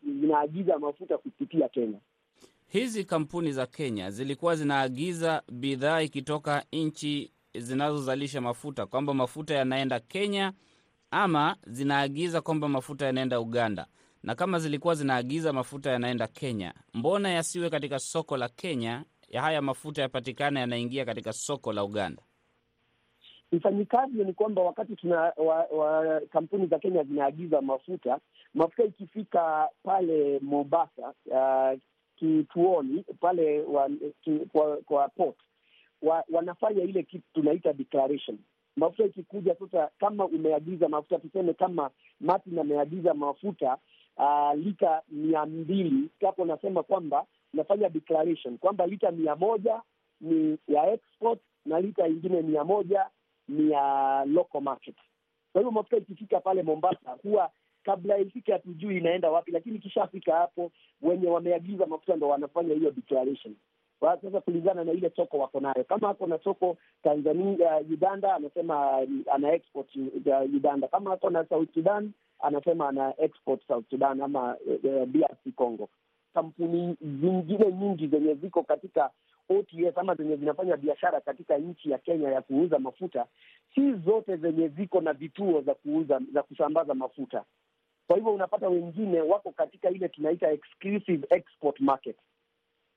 zinaagiza 0.03 0.79
mafuta 0.79 1.19
kupitia 1.19 1.69
Kenya. 1.69 1.99
Hizi 2.69 3.05
kampuni 3.05 3.53
za 3.53 3.67
Kenya 3.67 4.11
zilikuwa 4.11 4.57
zinaagiza 4.57 5.43
bidhaa 5.53 6.01
ikitoka 6.03 6.65
nchi 6.73 7.31
zinazozalisha 7.55 8.41
mafuta 8.41 8.87
kwamba 8.87 9.15
mafuta 9.15 9.55
yanaenda 9.55 10.01
Kenya, 10.01 10.53
ama 11.11 11.57
zinaagiza 11.67 12.41
kwamba 12.41 12.69
mafuta 12.69 13.07
yanaenda 13.07 13.41
Uganda? 13.41 13.87
Na 14.23 14.35
kama 14.35 14.59
zilikuwa 14.59 14.95
zinaagiza 14.95 15.53
mafuta 15.53 15.91
yanaenda 15.91 16.27
Kenya, 16.27 16.75
mbona 16.95 17.29
yasiwe 17.31 17.71
katika 17.71 17.99
soko 17.99 18.37
la 18.37 18.49
Kenya 18.49 19.05
ya 19.29 19.43
haya 19.43 19.63
mafuta 19.63 20.03
yapatikana 20.03 20.61
yanaingia 20.61 21.05
katika 21.05 21.33
soko 21.33 21.73
la 21.73 21.85
Uganda? 21.85 22.23
Ifanyikavyo 23.53 24.25
ni 24.25 24.33
kwamba 24.33 24.63
wakati 24.63 24.97
tuna 24.97 25.21
wa, 25.37 25.57
wa 25.65 26.21
kampuni 26.21 26.67
za 26.67 26.79
Kenya 26.79 27.03
zinaagiza 27.05 27.61
mafuta, 27.61 28.19
mafuta 28.55 28.85
ikifika 28.85 29.69
pale 29.83 30.39
Mombasa, 30.43 31.15
uh, 31.27 31.79
kituoni 32.17 33.05
pale 33.21 33.61
wa, 33.63 33.91
ki, 34.25 34.31
kwa, 34.53 34.77
kwa 34.77 35.09
port 35.09 35.37
wa, 36.03 36.25
wanafanya 36.33 36.83
ile 36.83 37.03
kitu 37.03 37.25
tunaita 37.35 37.73
declaration. 37.73 38.39
Mafuta 38.77 39.05
ikikuja 39.05 39.55
sasa, 39.55 39.91
kama 40.01 40.25
umeagiza 40.27 40.89
mafuta, 40.89 41.19
tuseme 41.19 41.55
kama 41.55 41.91
Martin 42.21 42.59
ameagiza 42.59 43.15
mafuta 43.15 43.77
uh, 44.17 44.55
lita 44.55 45.03
mia 45.09 45.47
mbili, 45.47 46.09
hapo 46.21 46.45
nasema 46.45 46.83
kwamba 46.83 47.27
nafanya 47.55 47.89
declaration 47.89 48.59
kwamba 48.59 48.87
lita 48.87 49.11
mia 49.11 49.37
moja 49.37 49.83
ni 50.21 50.59
ya 50.69 50.93
export 50.93 51.41
na 51.67 51.81
lita 51.81 52.09
ingine 52.09 52.43
mia 52.43 52.65
moja 52.65 53.07
ni 53.49 53.71
ya 53.71 54.25
local 54.27 54.61
market. 54.63 54.97
Kwa 55.53 55.61
hivyo 55.61 55.71
mafuta 55.73 55.97
ikifika 55.97 56.41
pale 56.41 56.63
Mombasa 56.63 57.11
huwa 57.23 57.51
kabla 57.83 58.19
ifike 58.19 58.53
hatujui 58.53 58.97
inaenda 58.97 59.31
wapi, 59.31 59.51
lakini 59.53 59.77
ikishafika 59.77 60.35
hapo 60.37 60.71
wenye 61.03 61.29
wameagiza 61.29 61.87
mafuta 61.87 62.17
ndo 62.17 62.29
wanafanya 62.29 62.75
hiyo 62.75 62.91
declaration. 62.91 63.55
Sasa 64.01 64.41
kulingana 64.41 64.85
na 64.85 64.93
ile 64.93 65.11
soko 65.17 65.39
wako 65.39 65.61
nayo, 65.61 65.85
kama 65.85 66.09
ako 66.11 66.27
na 66.27 66.39
soko 66.39 66.77
Tanzania, 67.03 67.77
uh, 67.77 67.91
Uganda 67.91 68.35
anasema 68.35 69.07
ana 69.33 69.53
export 69.53 69.97
uh, 69.97 70.43
Uganda. 70.55 70.89
Kama 70.89 71.13
ako 71.13 71.31
na 71.31 71.45
South 71.49 71.75
Sudan 71.75 72.13
anasema 72.43 72.89
ana 72.89 73.15
export 73.19 73.67
South 73.69 73.91
Sudan 73.91 74.21
ama 74.21 74.57
uh, 74.67 75.05
DRC 75.09 75.55
Congo. 75.57 75.89
Kampuni 76.35 76.97
zingine 77.01 77.73
nyingi 77.73 78.09
zenye 78.09 78.35
ziko 78.35 78.63
katika 78.63 79.11
OTS 79.49 79.99
ama 79.99 80.15
zenye 80.15 80.37
zinafanya 80.37 80.77
biashara 80.77 81.21
katika 81.21 81.59
nchi 81.59 81.91
ya 81.91 81.99
Kenya 81.99 82.29
ya 82.31 82.43
kuuza 82.43 82.79
mafuta, 82.79 83.27
si 83.75 83.93
zote 83.95 84.37
zenye 84.37 84.69
ziko 84.69 85.01
na 85.01 85.13
vituo 85.13 85.61
za 85.61 85.75
kuuza 85.75 86.21
za 86.33 86.43
kusambaza 86.43 86.95
mafuta. 86.95 87.45
Kwa 88.07 88.17
hivyo 88.17 88.35
unapata 88.35 88.69
wengine 88.69 89.21
wako 89.21 89.51
katika 89.53 89.91
ile 89.91 90.09
tunaita 90.09 90.51
exclusive 90.53 91.27
export 91.31 91.81
market, 91.81 92.17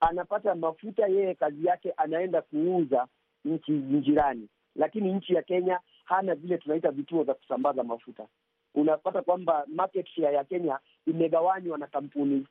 anapata 0.00 0.54
mafuta 0.54 1.06
yeye, 1.06 1.34
kazi 1.34 1.66
yake 1.66 1.90
anaenda 1.96 2.42
kuuza 2.42 3.06
nchi 3.44 3.72
jirani, 3.78 4.48
lakini 4.76 5.12
nchi 5.12 5.34
ya 5.34 5.42
Kenya 5.42 5.80
hana 6.04 6.34
vile 6.34 6.58
tunaita 6.58 6.90
vituo 6.90 7.24
za 7.24 7.34
kusambaza 7.34 7.82
mafuta. 7.84 8.26
Unapata 8.74 9.22
kwamba 9.22 9.64
market 9.74 10.06
share 10.08 10.34
ya 10.36 10.44
Kenya 10.44 10.78
imegawanywa 11.06 11.78
na 11.78 11.86
kampuni 11.86 12.46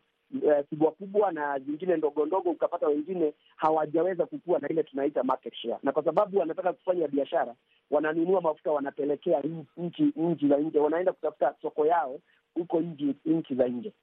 kubwa 0.70 0.90
uh, 0.92 0.98
kubwa 0.98 1.32
na 1.32 1.60
zingine 1.60 1.98
ndogo 1.98 2.26
ndogo, 2.26 2.50
ukapata 2.52 2.88
wengine 2.88 3.34
hawajaweza 3.56 4.26
kukua 4.26 4.60
na 4.60 4.70
ile 4.70 4.84
tunaita 4.84 5.24
market 5.24 5.54
share, 5.56 5.78
na 5.84 5.92
kwa 5.92 6.04
sababu 6.04 6.38
wanataka 6.40 6.74
kufanya 6.74 7.08
biashara, 7.08 7.56
wananunua 7.92 8.42
mafuta 8.42 8.72
wanapelekea 8.72 9.42
nchi 9.78 10.14
nchi 10.16 10.48
za 10.48 10.58
nje, 10.58 10.80
wanaenda 10.80 11.14
kutafuta 11.14 11.56
soko 11.62 11.86
yao 11.86 12.20
huko 12.54 12.82
nchi 13.26 13.56
za 13.56 13.68
nje. 13.68 13.94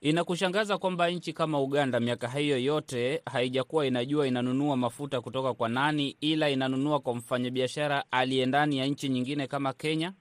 Inakushangaza 0.00 0.78
kwamba 0.78 1.10
nchi 1.10 1.32
kama 1.32 1.60
Uganda 1.62 2.00
miaka 2.00 2.28
hiyo 2.28 2.58
yote 2.58 3.22
haijakuwa 3.32 3.86
inajua 3.86 4.26
inanunua 4.26 4.76
mafuta 4.76 5.20
kutoka 5.20 5.54
kwa 5.54 5.68
nani, 5.68 6.16
ila 6.20 6.50
inanunua 6.50 7.00
kwa 7.00 7.14
mfanyabiashara 7.14 8.04
aliye 8.10 8.46
ndani 8.46 8.78
ya 8.78 8.86
nchi 8.86 9.08
nyingine 9.08 9.46
kama 9.46 9.72
Kenya. 9.72 10.12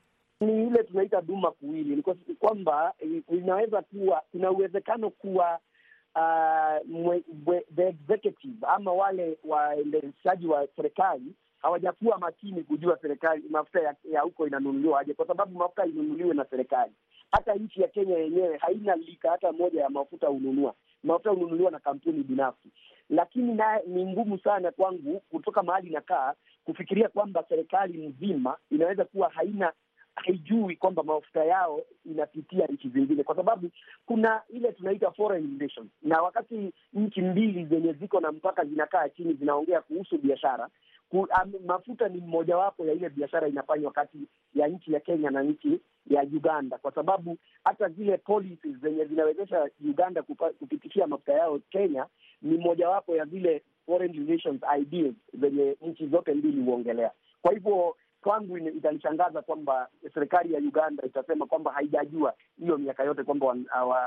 Ni 0.42 0.68
ile 0.68 0.84
tunaita 0.84 1.22
duma 1.22 1.52
kuwili, 1.52 1.96
ni 1.96 2.36
kwamba 2.36 2.94
inaweza 3.30 3.82
kuwa 3.82 4.22
kuna 4.32 4.52
uwezekano 4.52 5.10
kuwa 5.10 5.60
uh, 6.16 7.16
the 7.76 7.88
executive 7.88 8.66
ama 8.68 8.92
wale 8.94 9.38
waendeshaji 9.44 10.48
wa 10.48 10.68
serikali 10.76 11.34
hawajakuwa 11.62 12.18
makini 12.18 12.64
kujua 12.64 12.98
serikali 13.02 13.44
mafuta 13.50 13.96
ya 14.12 14.22
huko 14.22 14.48
inanunuliwa 14.48 15.00
aje, 15.00 15.14
kwa 15.14 15.28
sababu 15.28 15.58
mafuta 15.60 15.86
inunuliwe 15.86 16.34
na 16.34 16.46
serikali. 16.46 16.92
Hata 17.32 17.54
nchi 17.56 17.82
ya 17.82 17.88
Kenya 17.88 18.18
yenyewe 18.18 18.58
haina 18.58 18.96
lika 18.96 19.32
hata 19.32 19.52
moja 19.52 19.82
ya 19.82 19.90
mafuta 19.90 20.28
hununua, 20.28 20.74
mafuta 21.04 21.30
hununuliwa 21.30 21.72
na 21.72 21.80
kampuni 21.80 22.24
binafsi. 22.24 22.70
Lakini 23.10 23.54
naye 23.54 23.84
ni 23.88 24.06
ngumu 24.06 24.40
sana 24.40 24.72
kwangu 24.72 25.20
kutoka 25.30 25.64
mahali 25.64 25.90
nakaa 25.90 26.34
kufikiria 26.66 27.10
kwamba 27.10 27.44
serikali 27.50 28.08
mzima 28.08 28.58
inaweza 28.72 29.06
kuwa 29.06 29.30
haina 29.30 29.74
haijui 30.26 30.76
kwamba 30.76 31.04
mafuta 31.04 31.46
yao 31.46 31.82
inapitia 32.06 32.66
nchi 32.68 32.90
zingine, 32.90 33.24
kwa 33.24 33.36
sababu 33.36 33.70
kuna 34.06 34.42
ile 34.50 34.72
tunaita 34.72 35.12
foreign 35.12 35.60
relations, 35.60 35.90
na 36.02 36.22
wakati 36.22 36.74
nchi 36.94 37.22
mbili 37.22 37.66
zenye 37.66 37.94
ziko 37.94 38.20
na 38.20 38.32
mpaka 38.32 38.66
zinakaa 38.66 39.10
chini 39.10 39.34
zinaongea 39.34 39.82
kuhusu 39.82 40.18
biashara 40.18 40.70
mafuta 41.66 42.10
ni 42.10 42.22
mmojawapo 42.22 42.86
ya 42.86 42.94
ile 42.94 43.10
biashara 43.10 43.48
inafanywa 43.48 43.92
kati 43.92 44.18
ya 44.56 44.68
nchi 44.68 44.94
ya 44.94 45.00
Kenya 45.00 45.30
na 45.30 45.44
nchi 45.44 45.80
ya 46.10 46.22
Uganda, 46.24 46.78
kwa 46.78 46.92
sababu 46.92 47.38
hata 47.64 47.90
zile 47.90 48.18
policies 48.18 48.78
zenye 48.82 49.06
zinawezesha 49.06 49.70
Uganda 49.90 50.22
kupitishia 50.60 51.08
mafuta 51.08 51.34
yao 51.34 51.60
Kenya 51.70 52.06
ni 52.42 52.58
mojawapo 52.58 53.16
ya 53.16 53.26
zile 53.26 53.62
foreign 53.86 54.14
relations 54.28 54.62
ideas 54.80 55.14
zenye 55.42 55.78
nchi 55.82 56.08
zote 56.08 56.34
mbili 56.34 56.62
huongelea. 56.62 57.12
Kwa 57.42 57.54
hivyo 57.54 57.96
kwangu 58.22 58.58
itanishangaza 58.58 59.42
kwamba 59.42 59.90
serikali 60.14 60.54
ya 60.54 60.60
Uganda 60.60 61.04
itasema 61.06 61.46
kwamba 61.46 61.72
haijajua 61.72 62.34
hiyo 62.60 62.78
miaka 62.78 63.04
yote 63.04 63.24
kwamba 63.24 63.56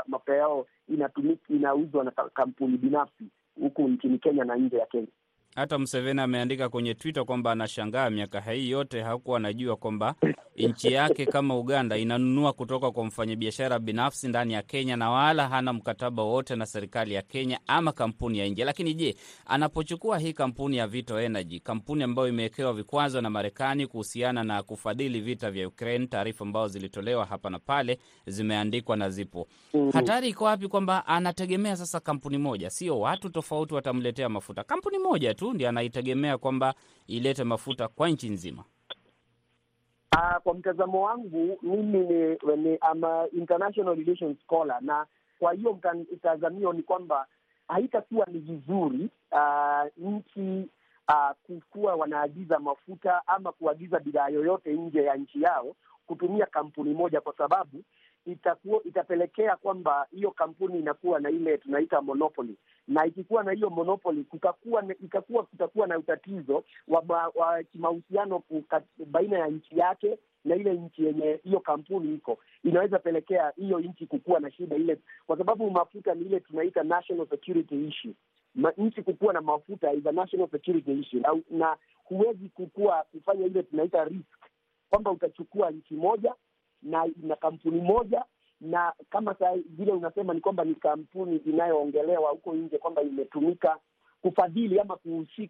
mafuta 0.06 0.36
yao 0.36 0.66
inauzwa 1.48 2.04
na 2.04 2.10
kampuni 2.10 2.76
binafsi 2.76 3.24
huku 3.60 3.88
nchini 3.88 4.18
Kenya 4.18 4.44
na 4.44 4.56
nje 4.56 4.76
ya 4.76 4.86
Kenya. 4.86 5.06
Hata 5.56 5.78
Museveni 5.78 6.20
ameandika 6.20 6.68
kwenye 6.68 6.94
Twitter 6.94 7.24
kwamba 7.24 7.52
anashangaa 7.52 8.10
miaka 8.10 8.40
hii 8.40 8.70
yote 8.70 9.02
hakuwa 9.02 9.36
anajua 9.36 9.76
kwamba 9.76 10.14
nchi 10.56 10.92
yake 10.92 11.26
kama 11.26 11.58
Uganda 11.58 11.96
inanunua 11.96 12.52
kutoka 12.52 12.90
kwa 12.90 13.04
mfanyabiashara 13.04 13.78
binafsi 13.78 14.28
ndani 14.28 14.52
ya 14.52 14.62
Kenya 14.62 14.96
na 14.96 15.10
wala 15.10 15.48
hana 15.48 15.72
mkataba 15.72 16.22
wowote 16.22 16.56
na 16.56 16.66
serikali 16.66 17.14
ya 17.14 17.22
Kenya 17.22 17.60
ama 17.66 17.92
kampuni 17.92 18.38
ya 18.38 18.46
nje. 18.48 18.64
Lakini 18.64 18.94
je, 18.94 19.14
anapochukua 19.46 20.18
hii 20.18 20.32
kampuni 20.32 20.76
ya 20.76 20.86
Vito 20.86 21.20
Energy, 21.20 21.60
kampuni 21.60 22.02
ambayo 22.02 22.28
imewekewa 22.28 22.72
vikwazo 22.72 23.20
na 23.20 23.30
Marekani 23.30 23.86
kuhusiana 23.86 24.44
na 24.44 24.62
kufadhili 24.62 25.20
vita 25.20 25.50
vya 25.50 25.68
Ukraine, 25.68 26.06
taarifa 26.06 26.44
ambazo 26.44 26.68
zilitolewa 26.68 27.24
hapa 27.24 27.50
na 27.50 27.58
pale 27.58 27.98
zimeandikwa 28.26 28.96
na 28.96 29.10
zipo, 29.10 29.48
hatari 29.92 30.28
iko 30.28 30.44
wapi? 30.44 30.68
Kwamba 30.68 31.06
anategemea 31.06 31.76
sasa 31.76 32.00
kampuni 32.00 32.38
moja, 32.38 32.70
sio 32.70 33.00
watu 33.00 33.28
tofauti 33.30 33.74
watamletea 33.74 34.28
mafuta, 34.28 34.64
kampuni 34.64 34.98
moja 34.98 35.34
tu 35.34 35.41
ndi 35.54 35.66
anaitegemea 35.66 36.38
kwamba 36.38 36.74
ilete 37.06 37.44
mafuta 37.44 37.88
kwa 37.88 38.08
nchi 38.08 38.28
nzima. 38.28 38.64
Uh, 40.16 40.36
kwa 40.42 40.54
mtazamo 40.54 41.02
wangu 41.02 41.58
mimi 41.62 41.98
ni, 41.98 42.36
ni 42.56 42.78
ama 42.80 43.26
international 43.32 43.96
relations 43.96 44.38
scholar, 44.44 44.78
na 44.82 45.06
kwa 45.38 45.52
hiyo 45.52 45.78
mtazamio 46.12 46.72
ni 46.72 46.82
kwamba 46.82 47.26
haitakuwa 47.68 48.26
ni 48.26 48.38
vizuri 48.38 49.08
uh, 49.32 50.08
nchi 50.08 50.68
uh, 51.08 51.58
kuwa 51.70 51.94
wanaagiza 51.94 52.58
mafuta 52.58 53.22
ama 53.26 53.52
kuagiza 53.52 53.98
bidhaa 54.00 54.28
yoyote 54.28 54.72
nje 54.72 55.02
ya 55.04 55.16
nchi 55.16 55.42
yao 55.42 55.74
kutumia 56.06 56.46
kampuni 56.46 56.94
moja, 56.94 57.20
kwa 57.20 57.34
sababu 57.36 57.82
itakuwa 58.26 58.82
itapelekea 58.84 59.56
kwamba 59.56 60.06
hiyo 60.10 60.30
kampuni 60.30 60.78
inakuwa 60.78 61.20
na 61.20 61.30
ile 61.30 61.58
tunaita 61.58 62.00
monopoly, 62.02 62.56
na 62.88 63.06
ikikuwa 63.06 63.44
na 63.44 63.52
hiyo 63.52 63.70
monopoly 63.70 64.24
kutakuwa 64.24 64.84
itakuwa 65.04 65.42
kutakuwa 65.44 65.86
na 65.86 65.98
utatizo 65.98 66.64
wa, 66.88 67.32
wa 67.34 67.62
kimahusiano 67.62 68.42
baina 69.06 69.38
ya 69.38 69.46
nchi 69.46 69.78
yake 69.78 70.18
na 70.44 70.56
ile 70.56 70.72
nchi 70.74 71.04
yenye 71.04 71.40
hiyo 71.44 71.60
kampuni 71.60 72.14
iko, 72.14 72.38
inaweza 72.64 72.98
pelekea 72.98 73.52
hiyo 73.56 73.80
nchi 73.80 74.06
kukuwa 74.06 74.40
na 74.40 74.50
shida 74.50 74.76
ile, 74.76 74.98
kwa 75.26 75.38
sababu 75.38 75.70
mafuta 75.70 76.14
ni 76.14 76.24
ile 76.26 76.40
tunaita 76.40 76.82
national 76.82 77.26
security 77.28 77.86
issue. 77.88 78.14
Nchi 78.78 79.02
kukuwa 79.02 79.32
na 79.32 79.40
mafuta 79.40 79.92
is 79.92 80.06
a 80.06 80.12
national 80.12 80.48
security 80.50 80.92
issue, 80.92 81.20
na, 81.20 81.40
na 81.50 81.76
huwezi 82.04 82.48
kukua 82.48 83.04
kufanya 83.12 83.46
ile 83.46 83.62
tunaita 83.62 84.04
risk 84.04 84.38
kwamba 84.90 85.10
utachukua 85.10 85.70
nchi 85.70 85.94
moja 85.94 86.34
na 86.82 87.06
ina 87.24 87.36
kampuni 87.36 87.80
moja 87.80 88.24
na 88.60 88.92
kama 89.10 89.34
saa 89.34 89.54
vile 89.66 89.92
unasema 89.92 90.34
ni 90.34 90.40
kwamba 90.40 90.64
ni 90.64 90.74
kampuni 90.74 91.36
inayoongelewa 91.36 92.30
huko 92.30 92.54
nje 92.54 92.78
kwamba 92.78 93.02
imetumika 93.02 93.76
kufadhili 94.22 94.80
ama 94.80 94.98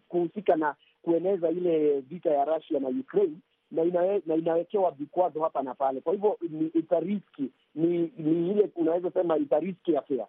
kuhusika 0.07 0.55
na 0.55 0.75
kueneza 1.01 1.49
ile 1.49 1.99
vita 1.99 2.29
ya 2.31 2.45
Russia 2.45 2.79
na 2.79 2.87
Ukraine 2.89 3.35
na, 3.71 3.83
inawe, 3.83 4.21
na 4.25 4.35
inawekewa 4.35 4.91
vikwazo 4.91 5.41
hapa 5.43 5.63
na 5.63 5.73
pale. 5.73 6.01
Kwa 6.01 6.13
hivyo 6.13 6.37
ni 6.49 6.65
itariski 6.67 7.49
ni, 7.75 7.87
ni 8.17 8.51
ile 8.51 8.69
unaweza 8.75 9.11
sema 9.11 9.37
itariski 9.37 9.97
affair. 9.97 10.27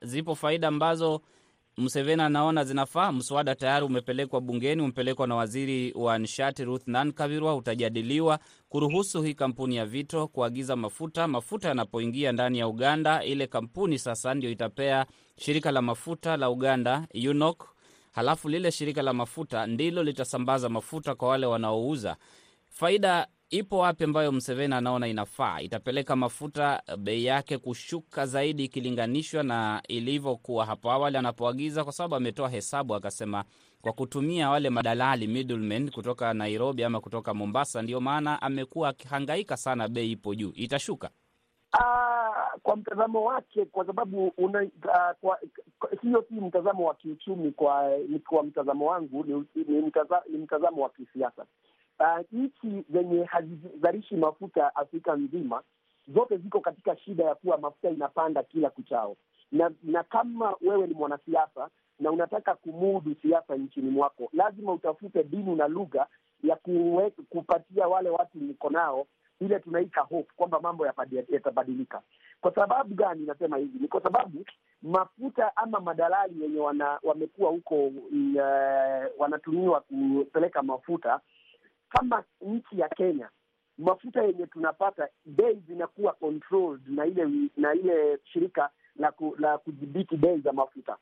Zipo 0.00 0.34
faida 0.34 0.68
ambazo 0.68 1.20
Museveni 1.76 2.22
anaona 2.22 2.64
zinafaa. 2.64 3.12
Mswada 3.12 3.54
tayari 3.54 3.86
umepelekwa 3.86 4.40
bungeni, 4.40 4.82
umepelekwa 4.82 5.26
na 5.26 5.34
waziri 5.34 5.92
wa 5.96 6.18
nishati 6.18 6.64
Ruth 6.64 6.82
Nankabirwa, 6.86 7.56
utajadiliwa 7.56 8.38
kuruhusu 8.68 9.22
hii 9.22 9.34
kampuni 9.34 9.76
ya 9.76 9.86
Vito 9.86 10.28
kuagiza 10.28 10.76
mafuta. 10.76 11.28
Mafuta 11.28 11.68
yanapoingia 11.68 12.32
ndani 12.32 12.58
ya 12.58 12.68
Uganda, 12.68 13.24
ile 13.24 13.46
kampuni 13.46 13.98
sasa 13.98 14.34
ndio 14.34 14.50
itapea 14.50 15.06
shirika 15.38 15.70
la 15.72 15.82
mafuta 15.82 16.36
la 16.36 16.50
Uganda 16.50 17.06
UNOC, 17.30 17.64
halafu 18.12 18.48
lile 18.48 18.70
shirika 18.72 19.02
la 19.02 19.12
mafuta 19.12 19.66
ndilo 19.66 20.02
litasambaza 20.02 20.68
mafuta 20.68 21.14
kwa 21.14 21.28
wale 21.28 21.46
wanaouza. 21.46 22.16
Faida 22.70 23.26
ipo 23.50 23.78
wapi 23.78 24.04
ambayo 24.04 24.32
Mseveni 24.32 24.74
anaona 24.74 25.08
inafaa? 25.08 25.60
Itapeleka 25.60 26.16
mafuta 26.16 26.82
bei 26.98 27.24
yake 27.24 27.58
kushuka 27.58 28.26
zaidi 28.26 28.64
ikilinganishwa 28.64 29.42
na 29.42 29.82
ilivyokuwa 29.88 30.66
hapo 30.66 30.90
awali 30.90 31.16
anapoagiza, 31.16 31.84
kwa 31.84 31.92
sababu 31.92 32.14
ametoa 32.14 32.48
hesabu 32.48 32.94
akasema, 32.94 33.44
kwa 33.82 33.92
kutumia 33.92 34.50
wale 34.50 34.70
madalali 34.70 35.26
middlemen 35.26 35.90
kutoka 35.90 36.34
Nairobi 36.34 36.84
ama 36.84 37.00
kutoka 37.00 37.34
Mombasa, 37.34 37.82
ndio 37.82 38.00
maana 38.00 38.42
amekuwa 38.42 38.88
akihangaika 38.88 39.56
sana, 39.56 39.88
bei 39.88 40.10
ipo 40.12 40.34
juu. 40.34 40.52
Itashuka 40.54 41.10
uh, 41.74 42.60
kwa 42.62 42.76
mtazamo 42.76 43.24
wake, 43.24 43.64
kwa 43.64 43.86
sababu 43.86 44.32
una, 44.38 44.62
uh, 44.62 44.70
kwa, 45.20 45.38
hiyo 46.02 46.24
si 46.28 46.34
mtazamo 46.34 46.84
wa 46.88 46.94
kiuchumi. 46.94 47.52
Kwa 47.52 47.90
kwa 48.28 48.42
mtazamo 48.42 48.86
wangu 48.86 49.24
ni, 49.24 49.34
ni, 49.54 49.92
ni 50.28 50.38
mtazamo 50.38 50.82
wa 50.82 50.88
kisiasa. 50.90 51.46
Uh, 52.00 52.20
nchi 52.32 52.84
zenye 52.92 53.24
hazizalishi 53.24 54.16
mafuta 54.16 54.76
Afrika 54.76 55.16
nzima 55.16 55.62
zote 56.14 56.36
ziko 56.36 56.60
katika 56.60 56.96
shida 56.96 57.24
ya 57.24 57.34
kuwa 57.34 57.58
mafuta 57.58 57.90
inapanda 57.90 58.42
kila 58.42 58.70
kuchao, 58.70 59.16
na 59.52 59.70
na 59.82 60.02
kama 60.02 60.54
wewe 60.60 60.86
ni 60.86 60.94
mwanasiasa 60.94 61.68
na 62.00 62.10
unataka 62.10 62.54
kumudu 62.54 63.14
siasa 63.22 63.56
nchini 63.56 63.90
mwako, 63.90 64.28
lazima 64.32 64.72
utafute 64.72 65.22
mbinu 65.22 65.56
na 65.56 65.68
lugha 65.68 66.06
ya 66.42 66.56
kuwe, 66.56 67.10
kupatia 67.10 67.88
wale 67.88 68.10
watu 68.10 68.38
niko 68.38 68.70
nao 68.70 69.06
ile 69.40 69.58
tunaita 69.58 70.00
hope 70.00 70.28
kwamba 70.36 70.60
mambo 70.60 70.86
yatabadilika. 71.30 72.02
Kwa 72.40 72.54
sababu 72.54 72.94
gani 72.94 73.26
nasema 73.26 73.56
hivi? 73.56 73.78
Ni 73.78 73.88
kwa 73.88 74.02
sababu 74.02 74.44
mafuta 74.82 75.56
ama 75.56 75.80
madalali 75.80 76.40
wenye 76.42 76.60
wamekuwa 77.02 77.50
huko 77.50 77.86
uh, 77.86 79.20
wanatumiwa 79.20 79.80
kupeleka 79.80 80.62
mafuta 80.62 81.20
kama 81.94 82.24
nchi 82.40 82.80
ya 82.80 82.88
Kenya, 82.88 83.28
mafuta 83.78 84.22
yenye 84.22 84.46
tunapata 84.46 85.08
bei 85.24 85.54
zinakuwa 85.68 86.12
controlled 86.12 86.82
na 86.88 87.06
ile 87.06 87.28
na 87.56 87.74
ile 87.74 88.18
shirika 88.24 88.70
la 88.96 89.12
ku, 89.12 89.36
la 89.38 89.58
kudhibiti 89.58 90.16
bei 90.16 90.38
za 90.40 90.52
mafuta, 90.52 90.96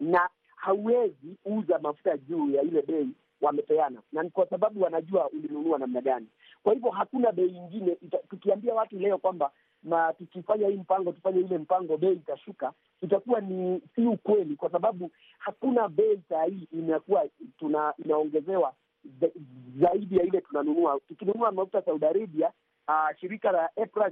na 0.00 0.28
hauwezi 0.56 1.36
uza 1.44 1.78
mafuta 1.78 2.16
juu 2.18 2.50
ya 2.50 2.62
ile 2.62 2.82
bei 2.82 3.08
wamepeana, 3.40 4.02
na 4.12 4.22
ni 4.22 4.30
kwa 4.30 4.46
sababu 4.48 4.82
wanajua 4.82 5.28
ulinunua 5.30 5.78
namna 5.78 6.00
gani. 6.00 6.26
Kwa 6.62 6.72
hivyo 6.74 6.90
hakuna 6.90 7.32
bei 7.32 7.48
ingine. 7.56 7.96
Tukiambia 8.30 8.74
watu 8.74 8.98
leo 8.98 9.18
kwamba 9.18 9.50
na 9.82 10.12
tukifanya 10.12 10.68
hii 10.68 10.76
mpango 10.76 11.12
tufanye 11.12 11.40
ile 11.40 11.58
mpango 11.58 11.96
bei 11.96 12.12
itashuka, 12.12 12.72
itakuwa 13.02 13.40
ni 13.40 13.82
si 13.94 14.06
ukweli, 14.06 14.56
kwa 14.56 14.70
sababu 14.70 15.10
hakuna 15.38 15.88
bei 15.88 16.20
saa 16.28 16.44
hii 16.44 16.68
inakuwa 16.72 17.26
tuna 17.58 17.94
inaongezewa 18.04 18.74
zaidi 19.80 20.16
ya 20.16 20.22
ile 20.22 20.40
tunanunua. 20.40 21.00
Tukinunua 21.08 21.52
mafuta 21.52 21.82
Saudi 21.82 22.04
Arabia, 22.06 22.52
uh, 22.88 23.16
shirika 23.20 23.52
la 23.52 23.70
EPRA 23.76 24.10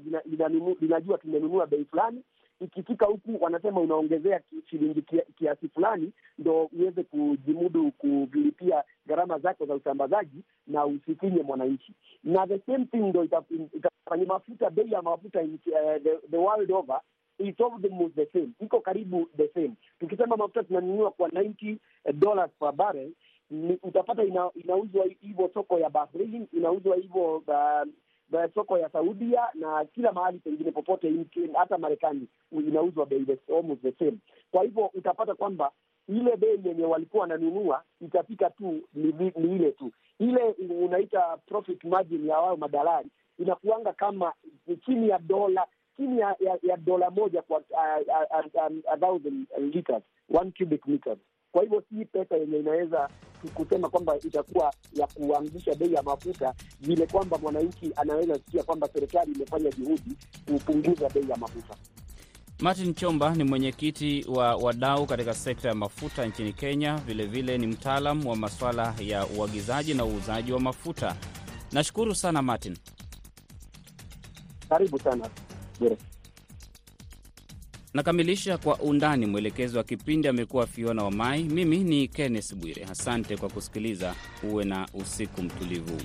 linajua 0.81 1.18
tumenunua 1.18 1.66
bei 1.66 1.85
fulani. 1.85 2.22
Ikifika 2.61 3.07
huku 3.07 3.44
wanasema 3.44 3.81
unaongezea 3.81 4.40
shilingi 4.70 5.03
kiasi 5.37 5.68
fulani, 5.68 6.12
ndo 6.38 6.70
uweze 6.79 7.03
kujimudu 7.03 7.92
kulipia 7.92 8.85
gharama 9.07 9.38
zako 9.38 9.66
za 9.66 9.74
usambazaji 9.74 10.42
na 10.66 10.87
usifinye 10.87 11.42
mwananchi. 11.42 11.92
Na 12.24 12.46
the 12.46 12.59
same 12.59 12.85
thing 12.85 12.96
ndo 13.03 13.24
itafanya 13.24 14.27
mafuta, 14.27 14.70
bei 14.70 14.92
ya 14.92 15.03
mafuta 15.03 15.40
uh, 15.42 15.48
the, 16.03 16.18
the 16.31 16.37
world 16.37 16.70
over 16.72 17.01
is 17.38 17.55
almost 17.61 18.14
the 18.14 18.27
same, 18.33 18.48
iko 18.61 18.81
karibu 18.81 19.29
the 19.37 19.48
same. 19.48 19.72
Tukisema 20.01 20.37
mafuta 20.37 20.62
tunanunua 20.62 21.11
kwa 21.11 21.29
90 21.29 21.77
dollars 22.12 22.51
per 22.61 22.72
barrel 22.72 23.12
ni, 23.51 23.79
utapata 23.83 24.25
ina, 24.25 24.51
inauzwa 24.55 25.05
hivyo 25.21 25.51
soko 25.55 25.79
ya 25.79 25.91
Bahrain, 25.91 26.47
inauzwa 26.53 26.97
hivyo 26.97 27.37
uh, 27.37 28.55
soko 28.55 28.79
ya 28.79 28.89
Saudia 28.91 29.43
na 29.55 29.85
kila 29.85 30.13
mahali 30.13 30.39
pengine 30.39 30.71
popote, 30.71 31.13
hata 31.55 31.79
Marekani 31.79 32.29
inauzwa 32.53 33.07
bei 33.07 33.27
almost 33.57 33.83
the 33.83 33.93
same. 33.99 34.19
Kwa 34.51 34.63
hivyo 34.63 34.91
utapata 34.95 35.35
kwamba 35.35 35.73
ile 36.09 36.37
bei 36.37 36.61
yenye 36.65 36.85
walikuwa 36.85 37.21
wananunua 37.21 37.83
itafika 38.01 38.51
tu 38.51 38.81
ni, 38.95 39.13
ni 39.37 39.57
ile 39.57 39.73
tu 39.73 39.93
ile 40.19 40.43
unaita 40.85 41.37
profit 41.47 41.85
margin 41.85 42.27
ya 42.27 42.39
wao 42.39 42.57
madalali 42.57 43.09
inakuanga 43.39 43.93
kama 43.93 44.33
chini 44.87 45.09
ya 45.09 45.19
dola 45.19 45.67
chini 45.97 46.19
ya, 46.19 46.37
ya, 46.41 46.59
ya 46.63 46.77
dola 46.77 47.11
moja 47.11 47.43
kwa 47.43 47.63
a 48.91 48.97
thousand 48.97 49.47
liters 49.59 50.03
one 50.35 50.53
cubic 50.59 50.87
meters. 50.87 51.19
Kwa 51.53 51.63
hivyo 51.63 51.83
si 51.89 52.05
pesa 52.05 52.37
yenye 52.37 52.59
inaweza 52.59 53.09
kusema 53.55 53.88
kwamba 53.88 54.18
itakuwa 54.18 54.74
ya 54.94 55.07
kuanzisha 55.07 55.74
bei 55.74 55.92
ya 55.92 56.03
mafuta 56.03 56.55
vile 56.81 57.07
kwamba 57.07 57.38
mwananchi 57.38 57.92
anaweza 57.96 58.35
sikia 58.35 58.62
kwamba 58.62 58.88
serikali 58.92 59.33
imefanya 59.33 59.70
juhudi 59.70 60.16
kupunguza 60.46 61.09
bei 61.09 61.29
ya 61.31 61.37
mafuta. 61.37 61.74
Martin 62.61 62.94
Chomba 62.94 63.35
ni 63.35 63.44
mwenyekiti 63.44 64.27
wa 64.29 64.57
wadau 64.57 65.07
katika 65.07 65.35
sekta 65.35 65.68
ya 65.68 65.74
mafuta 65.74 66.27
nchini 66.27 66.53
Kenya. 66.53 66.96
Vilevile 66.96 67.27
vile 67.42 67.59
ni 67.59 67.66
mtaalam 67.66 68.27
wa 68.27 68.37
maswala 68.37 68.94
ya 69.01 69.27
uagizaji 69.27 69.94
na 69.94 70.05
uuzaji 70.05 70.53
wa 70.53 70.61
mafuta. 70.61 71.16
Nashukuru 71.72 72.14
sana 72.14 72.42
Martin. 72.42 72.77
Karibu 74.68 74.98
sana 74.98 75.31
Bure. 75.81 75.96
Nakamilisha 77.94 78.59
kwa 78.59 78.79
undani. 78.79 79.27
Mwelekezi 79.27 79.77
wa 79.77 79.85
kipindi 79.85 80.29
amekuwa 80.29 80.66
Fiona 80.66 81.05
Wamai. 81.05 81.44
Mimi 81.44 81.79
ni 81.79 82.09
Kenneth 82.09 82.55
Bwire. 82.55 82.85
Asante 82.85 83.37
kwa 83.37 83.48
kusikiliza. 83.48 84.14
Uwe 84.42 84.64
na 84.64 84.88
usiku 84.94 85.42
mtulivu. 85.42 85.96